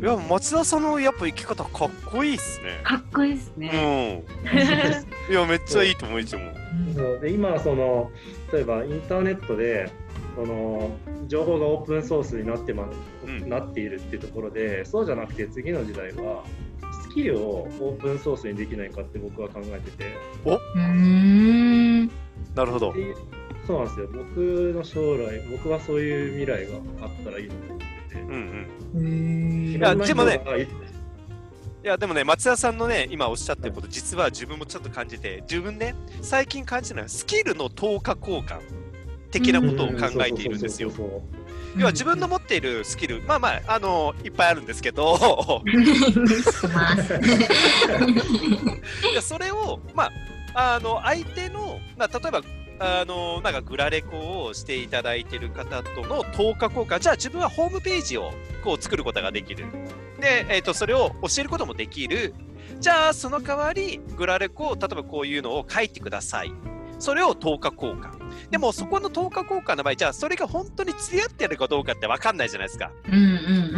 [0.00, 2.80] いや町田さんのやっぱ生き方かっこいいっすね。
[2.84, 3.70] かっこいいっすね。
[3.72, 5.32] うん。
[5.32, 6.42] いやめっちゃいいと思ういつも。
[6.94, 8.10] そうで今その
[8.52, 9.90] 例えばインターネットで
[10.36, 12.88] その情報がオープンソースになってま、
[13.26, 16.44] うん、なっているっていうところでそうじゃなくて次の時代は
[17.02, 20.04] スキルをオープンソースにできないかって僕は考えてて。
[20.44, 20.60] お？
[22.54, 22.94] なるほど。
[23.66, 24.08] そうなんですよ。
[24.12, 28.20] 僕の将来僕はそういう未来があったらいいなと思ってて。
[28.22, 28.66] うんうん。
[28.94, 30.40] いやでもね。
[31.84, 38.60] いやでもね、松田さんのね、今おっしゃってること、実は自分もちょっと感じて、自分ね、最近感じるのは、スキルの等価交換
[39.30, 40.90] 的なことを考えているんですよ。
[41.76, 45.62] 要は自分の持っているスキル、まあまあ、あのいっぱいあるんですけど、
[49.12, 50.10] いやそれを、ま
[50.54, 52.42] あ、あの相手の、まあ、例えば
[52.80, 59.66] あのなんかグラレコをしていただいている方との10日交換じゃあ自分はホームページをこう作ることができる。
[60.20, 62.34] で、えーと、それを教えることもできる。
[62.80, 66.52] じゃあその代わりグラレコを例えばこういうのを書いてください。
[66.98, 72.90] それを10日交換でもそこの10日交換の場合じゃあそれが本当に釣り合ってるかどうかって分かんないじゃないですか、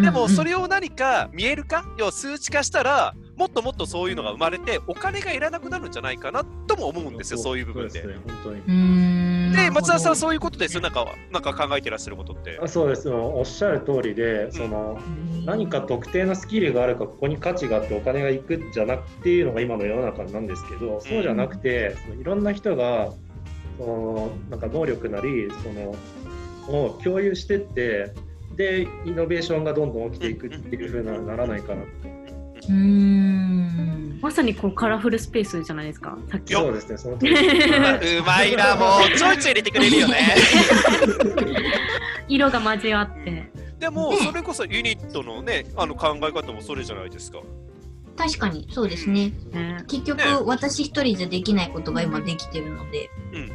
[0.01, 1.85] でもそれを何か見えるか？
[1.99, 8.03] 要は数値化したらもっともっとそういうのが生まれてお金がいらなくなるんじゃないかなとも思うんですよそういう部分で。
[8.03, 12.61] で松田さんそういうことですよなんかなんか考えてらっしゃることって？
[12.63, 15.01] あそうですおっしゃる通りでその、
[15.47, 23.11] 何か特定のスキルがあるかここに価値があってお金がいくんじゃなくていうのが今の世の中なんですけどそうじゃなくて、そのいろんな人が
[23.79, 28.13] そのなんか能力なりそのを共有してって
[28.55, 32.20] でイノベーションがどんどん起きていくっていうふうにならないかなと。
[32.69, 36.19] うんまさにこうカラフルスペースじゃないですか？
[36.31, 37.19] さっきそうですね、その う
[38.27, 40.35] まいな、もうちょいちょい入れてくれるよね。
[42.29, 43.51] 色が交わって。
[43.79, 47.39] でも、それこそユニットのね、あの考え方もそれじゃないですか。
[48.17, 49.33] 確かにそうですね。
[49.55, 53.09] うん、結局、ね、私一人じゃできないことが今できてるので。
[53.33, 53.51] うんうん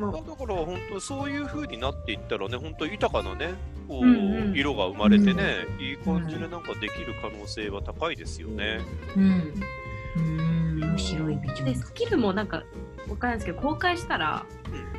[0.00, 3.54] まあ、だから本当そういう風になっていったらね本当豊かなね
[3.86, 8.80] こう、うんうん、色が生まれてね、うん、いい感じでなんかできる可能性は高いですよね。
[9.16, 9.64] うん、
[10.16, 11.38] うん面白い。
[11.64, 12.62] でスキルもなんか
[13.08, 14.46] わかんないですけど公開したら、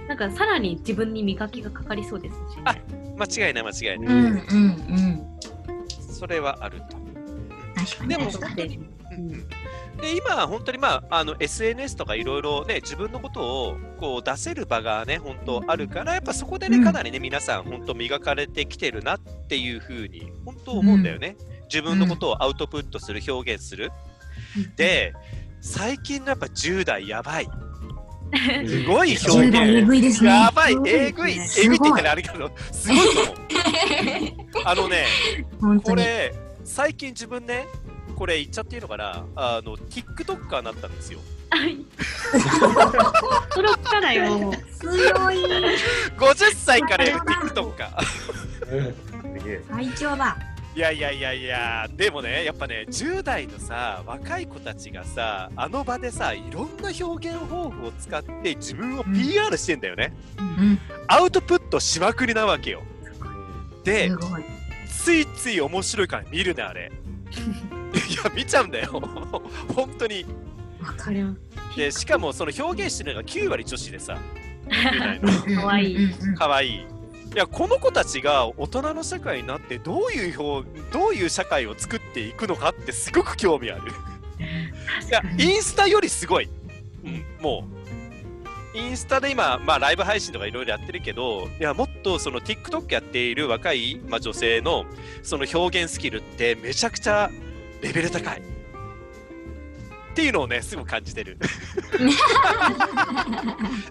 [0.08, 2.76] なんかさらに自分に磨きがかかりそうですし、ね、あ
[3.18, 5.40] 間違いない間違いない、うんうんうん。
[6.14, 6.98] それはあると。
[7.76, 8.10] 確かに。
[8.10, 9.01] でも確かに本当に、うんうん
[10.02, 21.36] で今、本当に、まあ、あの SNS とかいろいろね、自分のことをこう出せる場がね、本当あるから、やっぱそこでね、うんかなりね、皆さん、本当磨かれてきてるなっていうふうに、本当思うんだよね。
[21.66, 23.92] 自分のことをアウトプットする、表現する。
[24.76, 25.14] で、
[25.60, 27.50] 最近のやっぱ10代 やばい。
[28.66, 30.22] すごい表10代え現。
[30.22, 30.30] ね。
[30.30, 32.04] やばい、えぐい、すえぐいって言った。
[32.04, 33.36] らあれけど、すごいと思う。
[34.64, 35.06] あのね。
[35.84, 36.34] これ、
[36.64, 37.68] 最近自分ね、
[38.16, 41.20] これ言っちゃっていいのかな、あの、TikToker になったんですよ。
[43.50, 44.40] 驚かないよ。
[44.40, 45.44] もう強い。
[46.18, 47.90] 50歳からやる TikToker。
[49.70, 50.38] 最強だ。
[50.74, 60.14] いやいやいやいや、でもね、やっぱね、10代のさ、若い子たちがさ、あの場でさ、いろんな表現方法を使って自分を PR してんだよね。
[60.38, 60.80] うん。
[61.08, 62.84] アウトプットしまくりなわけよ。
[63.84, 64.46] で、すごい。
[64.88, 66.90] ついつい面白いから見るね、あれ。
[68.10, 68.90] いや、見ちゃうんだよ。
[69.74, 70.26] 本当に。
[70.82, 71.40] わかる。
[71.76, 74.18] で、しかもその表現してるのが9割女子でさ、
[74.68, 75.62] 10代の。
[75.62, 76.72] かわいいかわいい。
[77.34, 83.84] いやこの子たちが大人の社会になってどういう表どういう社会を作っていくのかってすごく興味ある。
[85.08, 86.50] いやインスタよりすごい。
[87.06, 87.81] うん、もう
[88.74, 94.86] インスタで今、まあ、ライブ配信とかいろいろやってるけどいやもっとその TikTok やっている若い、まあ、女性の
[95.24, 97.30] その表現スキルってめちゃくちゃ
[97.82, 98.42] レベル高い。
[100.12, 101.38] っていうのをねすぐ感じてる。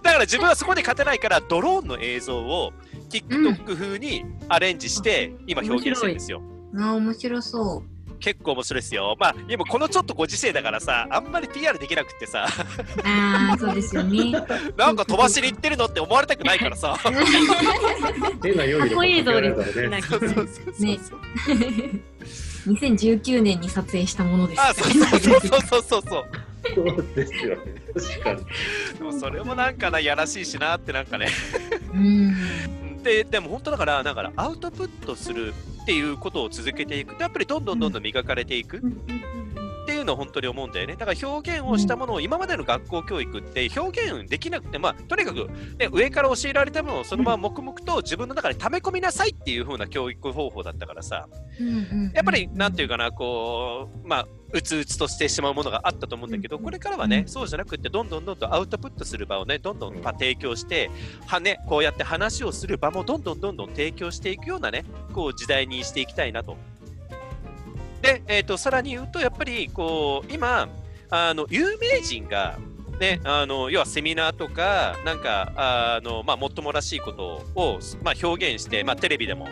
[0.03, 2.73] だから自分はそこで勝てないからドローンの映像を
[3.09, 6.43] TikTok 風にアレンジして今表現してるんですよ。
[6.77, 7.83] あ面白そ
[8.21, 9.15] 結構面白いですよ。
[9.19, 13.07] まあでもこのちょっとご時世だからさあんまり PR できなくってさう。
[13.07, 14.31] ああ、そうですよね。
[14.77, 16.95] なんか飛ばしに行ってるのって思われたくないからさ。
[18.43, 20.01] 変な用意過去映像でかけられたらね。
[20.01, 20.09] す。
[20.09, 21.15] そうそうそうそ
[21.55, 21.99] うね
[22.67, 24.61] 2019年に撮影したものです。
[24.61, 26.01] あそうそうそうそうそうそう。
[26.75, 27.61] そうですよね。
[27.93, 28.45] 確かに。
[28.99, 31.27] でもそれもなんかなやらしいしなってなんかね。
[31.93, 32.35] うん。
[33.01, 37.15] ででも本当だからだからアウトプットするっていうことを続けていく。
[37.15, 38.81] とやっぱりどんどんどんどん磨かれていく。
[39.81, 40.95] っていうのを本当に思うんだよね。
[40.95, 51.27] だから表現をしたものを今までの学校教育って表現できなくて、まあ、とにかく、ね、上から教えられたものをそのまま黙々と自分の中に溜め込みなさいっていう風な教育方法だったからさ、
[52.13, 59.95] やっぱりなんていうかな、こう、まあ、うつうつとしてしまうものがあったと思うんだけど、これからはね、そうじゃなくて、どんどんどんどんアウトプットする場をね、どんどん。
[60.01, 60.89] まあ提供して、
[61.27, 66.57] はね、こうやって話をする場もどんどんどんどん提供していくようなね、こう時代にしていきたいなと。
[68.01, 70.69] で、えー、とさらに言うと、やっぱりこう今、
[71.09, 72.57] あの有名人が、
[72.99, 79.47] ね、あの要はセミナーとか、なんかあの、まあ、もっともらしいことを、まあ、表現して、まあ、テレビでも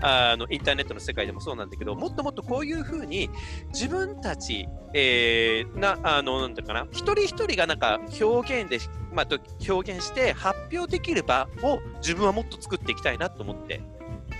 [0.00, 3.30] あのインターネットの世界でもそうなんだけど、もっともっとこういうふうに
[3.68, 8.78] 自分たち、えーなあのなんていうかな、一人一人がなんか表現で、
[9.12, 9.38] まあ、と
[9.68, 13.80] 表現して発表できる場を自分はもっと作っていきたいなと思って、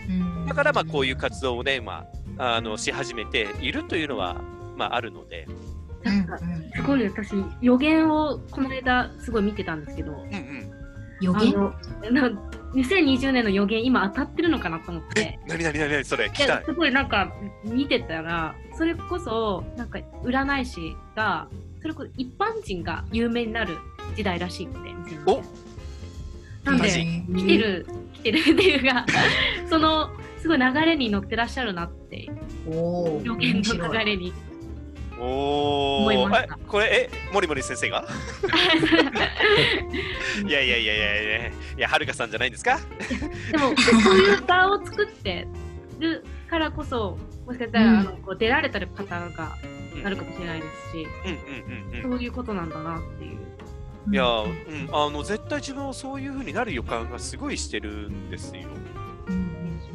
[0.09, 0.47] うん。
[0.47, 2.07] だからまあこういう活動をね、ま
[2.39, 4.41] あ、あのし始めているというのは、
[4.77, 5.47] まあ、あるので、
[6.03, 7.33] なんかすごい私
[7.63, 10.71] 予言をこの間すごい見てたんですけど、うんうん、
[11.21, 11.57] 予言？
[11.57, 12.31] あのな
[12.75, 15.39] 2020年の予言今当たってるのかなと思って。
[15.47, 16.49] 何何何何それ聞いきたい。
[16.49, 17.33] やすごいなんか
[17.65, 21.49] 見てたらそれこそなんか占い師が
[21.81, 23.77] それこそ一般人が有名になる
[24.17, 25.43] 時代らしくて2020お
[26.65, 29.07] なんで来てる来てるっていうか
[29.69, 30.11] その
[30.41, 32.31] すごい流れに乗ってらっしゃるなって
[32.67, 34.33] 予言の流れに
[35.21, 36.55] おお思いました。
[36.55, 38.05] えこれえ森森先生が？
[40.47, 42.79] いやいやいやいやいやいやはるかさんじゃないんですか？
[43.53, 45.47] でもそういう場を作って
[45.99, 47.99] るからこそもしかしたら、うん。
[47.99, 48.87] あのこう出られた方
[49.31, 49.57] が
[50.03, 51.39] なるかもしれないですし、うんうん
[51.99, 52.11] うんうん。
[52.13, 53.37] そういうことなんだなっていう。
[54.11, 58.69] いや、うん、あの絶対自分はそういう風になる予感がすごいしてるんですよ。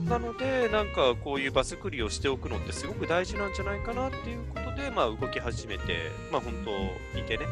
[0.09, 6.53] なので、なんかこういう場作りをしておくのってすごく大事なんじゃないかなっていうことで、まあ、動き始めて、まあ、本
[7.13, 7.45] 当いてね。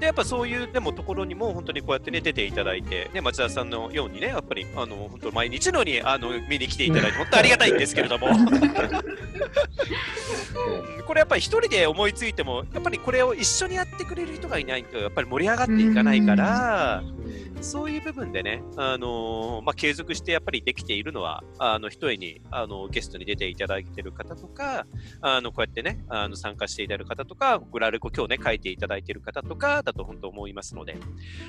[0.00, 8.26] でやっぱそういうでもところにも本当にこうやってね出ていただいて、ね、町田さんのようにねやっぱりあの本当毎日のようにあの見に来ていただいて本当ありがたいんですけれども
[11.06, 17.02] これやっぱり一人で思いついてもやっぱりこれを一緒にやってくれる人がいないとやっぱり盛り上がっていかないから。
[17.60, 24.86] そういう部分でね、あのー、まあ、継続してやっぱりできているのは、あの、一重に、あの、ゲストに出ていただいている方とか、
[25.20, 30.96] あの、こうやってね、あの、参加していただいる方とか、グラレコ今日ね、書いていただいている方とかだと本当思いますので、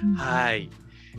[0.03, 0.69] うん、はい。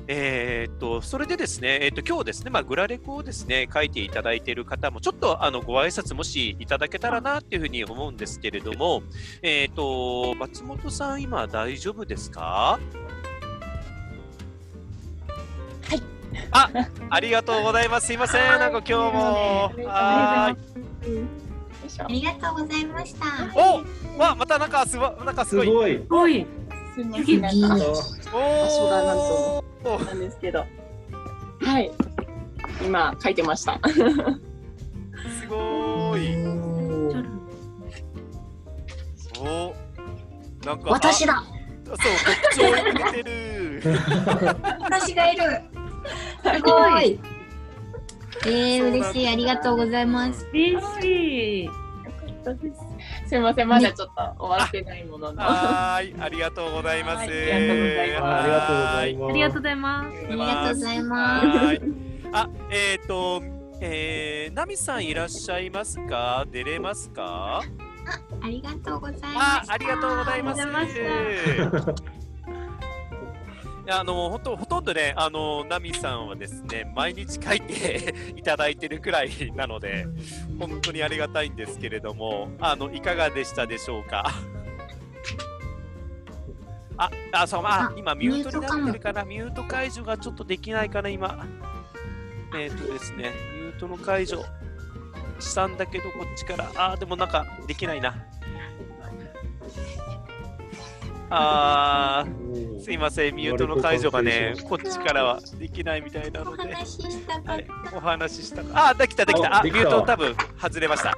[0.09, 9.03] えー、っと、それでですね、えー、っと、今日ですね、まあ、グラレコをですね、書いていただいている方も、ちょっと、あの、ご挨拶もしいただけたらな、っていうふうに思うんですけれども、
[9.43, 12.81] えー、っと、松本さん、今大丈夫ですか？
[16.51, 16.71] あ、
[17.11, 18.07] ありがとうございます。
[18.09, 19.73] すいません、なんか今日も。
[19.87, 21.45] はい。
[21.99, 23.27] ありがとうございました。
[23.55, 23.85] お、
[24.19, 25.67] わ、またなんかすご、なんかすごい。
[25.67, 25.73] す
[26.09, 26.47] ごい。
[26.95, 27.39] すごい。
[27.39, 27.87] なんか。
[27.87, 27.95] 場
[28.71, 30.05] 所がなんと。
[30.05, 30.65] なんですけど。
[31.61, 31.91] はい。
[32.85, 33.79] 今書いてました。
[35.41, 36.35] すごい。
[39.35, 39.75] そ
[40.63, 40.67] う。
[40.67, 40.91] なんか。
[40.91, 41.43] 私だ。
[41.87, 43.83] そう、特徴を見てる。
[44.81, 45.43] 私がいる。
[46.45, 47.19] すごい。
[48.47, 50.47] えー、嬉しい、ありがとうございます。
[50.53, 51.71] 嬉しい。
[53.27, 55.43] すみません、まだちょっと終わってないものの。
[55.43, 57.23] はい、ありがとうございます。
[57.23, 58.45] ありがとうございます。
[58.45, 59.27] ありがとうございます。
[59.27, 60.07] ありがとうございます。
[60.07, 61.47] ありがとうございます。
[62.33, 63.43] あ、えっ、ー、と、
[63.81, 66.45] えー、ナミさんいらっしゃいますか？
[66.51, 67.63] 出れますか？
[67.63, 67.63] あ、
[68.43, 69.71] ありがとうございます。
[69.71, 70.61] あ、ありがとうございます。
[73.87, 80.07] あの本当ほとんどね、あのナミさんはですね毎日書いて いただいてるくらいなので、
[80.59, 84.25] 本当にありがたいんですけれども、あのいかがでしたでしょうか？
[86.97, 91.45] あ、あ、そう、まあ、今ミュートになってるかな、ミュート解除がちょっとできないかな、今。
[92.57, 94.45] えっ、ー、とですね、ミュートの解除
[95.41, 98.15] したんだけど、こっちから、あ、でもなんかできないな。
[101.37, 106.63] あー、すいません、ミュートの解除がね、こっちからはできないみたいなので。
[106.63, 108.89] お話ししたか、はい、お話ししたか。
[108.91, 109.59] あ、できた、できた。
[109.59, 111.17] あ、ミュート多分外れました。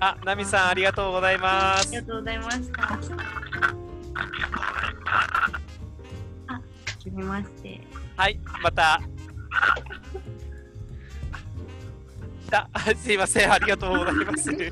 [0.00, 1.88] あ、ナミさん、ありがとうございます。
[1.88, 2.82] ありがとうございました。
[2.82, 2.86] あ、
[6.54, 6.60] は
[6.98, 7.80] じめまして。
[8.16, 9.00] はい、また。
[12.48, 12.68] た。
[12.96, 14.42] すいません、ありがとうございます。
[14.44, 14.70] す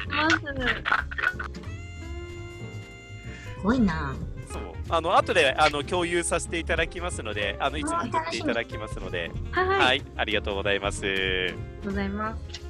[3.62, 4.14] ごいな。
[4.50, 11.04] そう、あの後であの共有させていただきますので、あのいつも撮っていただきますので、はい、はい、ありがとうございます。
[11.04, 12.66] ありがとうございます。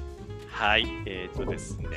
[0.49, 1.87] はい、えっ、ー、とですね。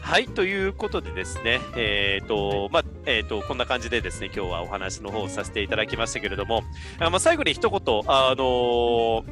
[0.00, 6.62] はい、ということでですね、えっ、ー、と、まあ、えっ、ー、と、こんな感じでですね、今日はお話の方をさせていただきましたけれども、
[6.98, 9.24] あまあ、最後に一言、あの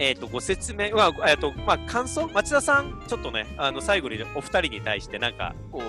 [0.00, 2.26] えっ、ー、と、ご説明は、えっ、ー、と、まあ、感想？
[2.28, 5.82] 町田さん、ちょっとね、あの、最後にお二人に対して、なんか、こ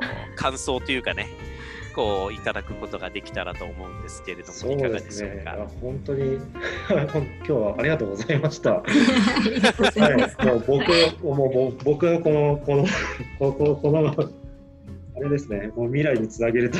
[0.00, 1.26] う、感想というかね、
[1.92, 5.58] こういただくことができたらと思うんですけれども、いかがでしょうか？
[5.80, 6.36] 本当に
[6.88, 8.80] 今日はありがとうございました。
[8.80, 8.82] は
[10.40, 14.08] い、もう僕もう僕のこのこのこのこの
[15.14, 16.78] あれですね、もう未来につなげると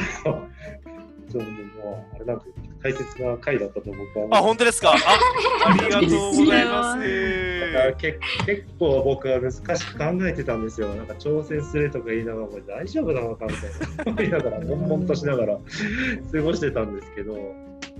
[1.32, 1.50] ちょっと
[1.82, 2.44] もうあれなんか
[2.82, 4.92] 大切な回だったと僕はあ本当ですか？
[4.92, 4.96] あ
[5.66, 7.00] ありがとうございます。
[7.98, 10.94] け結構僕は難しく考えてたんですよ。
[10.94, 13.70] なんか挑戦するとか言いながらこれ大丈夫なのかみたい
[14.06, 17.44] な思いながら悶々としながら過ごしてたんですけどやっ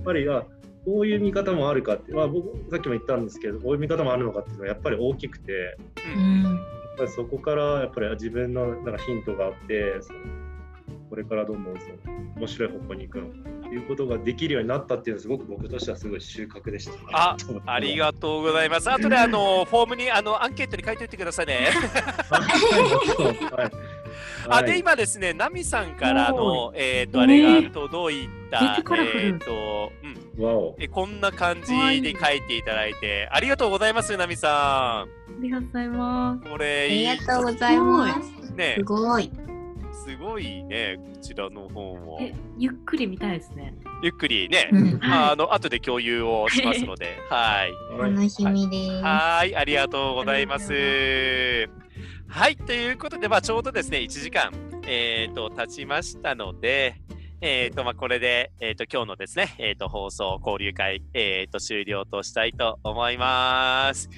[0.05, 0.43] ぱりあ
[0.85, 5.77] こういう見方もあるかって、まあ、僕さっきも言ったんですけどこういう見方もあるのかっていうのはやっぱり大きくて、
[6.15, 6.53] うん、やっ
[6.97, 10.19] ぱりそこからやっぱり自分のなんかヒントがあってその
[11.09, 11.95] これからどんどんその
[12.37, 13.33] 面白い方向に行くのか
[13.63, 16.93] ということができるようになったっていうのはすごく僕としてはすごい収穫でした。
[17.11, 18.89] あ ありがとうございます。
[18.91, 21.69] あとであのフォームにあのアンケートに書いておいてくださいね。
[23.51, 23.71] はい
[24.49, 34.51] あで今ですね、ナミさんからの、えっ、ー、と、あれが届いた、えっ、ー、と、うん、えこんな感じで書いていただいて、ありがとうございます、ナミさん。
[34.51, 35.07] あ
[35.41, 36.49] りがとうございます。
[36.49, 38.53] これありがとうございます。
[38.53, 39.31] ね、すごい。
[40.05, 42.19] すごいね、こちらの本を。
[42.57, 43.73] ゆっくり見たいですね。
[44.03, 47.71] ゆっくりね、うん、あの後で共有をしますので、 はい。
[47.97, 49.01] 楽しみです。
[49.01, 50.73] はい、ありがとうございます。
[52.27, 54.51] はい、ということで、まあ、ちょうどですね、1時間、
[54.85, 56.95] えーと、経ちましたので、
[57.39, 64.09] えっ、ー、と、まあ、これで、えっ、ー、と、今日のですね、えっ、ー、と、放送、交流会、えっ、と、終了としたいと思います。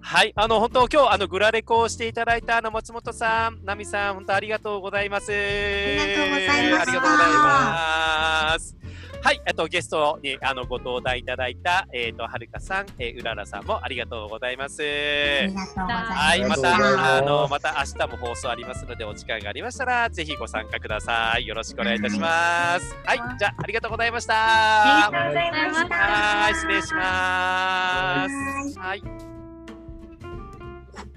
[0.00, 5.32] はい、あの、本当、今日、あの、グラレコをしていただいた、あの、松本さん、ナミさん、本当ありがとうございます。
[5.32, 6.58] ありがとうございます。
[6.58, 8.76] ありがとうございます。
[9.22, 14.82] はい、あとゲストにあのご登壇いただいたえっ、ー、とはるかさん、えー、うららさんもありがとうございます。
[14.82, 21.46] はい、またあのまた明日も放送ありますのでお時間がありましたらぜひご参加ください。
[21.46, 22.96] よろしくお願いいたします。
[23.04, 24.34] はい、はい、じゃあありがとうございました。
[24.34, 25.94] ありがとうございました。
[25.96, 28.26] はい、失礼しま
[28.72, 28.78] す。
[28.78, 29.39] はい。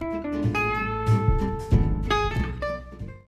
[0.04, 0.62] Thank you.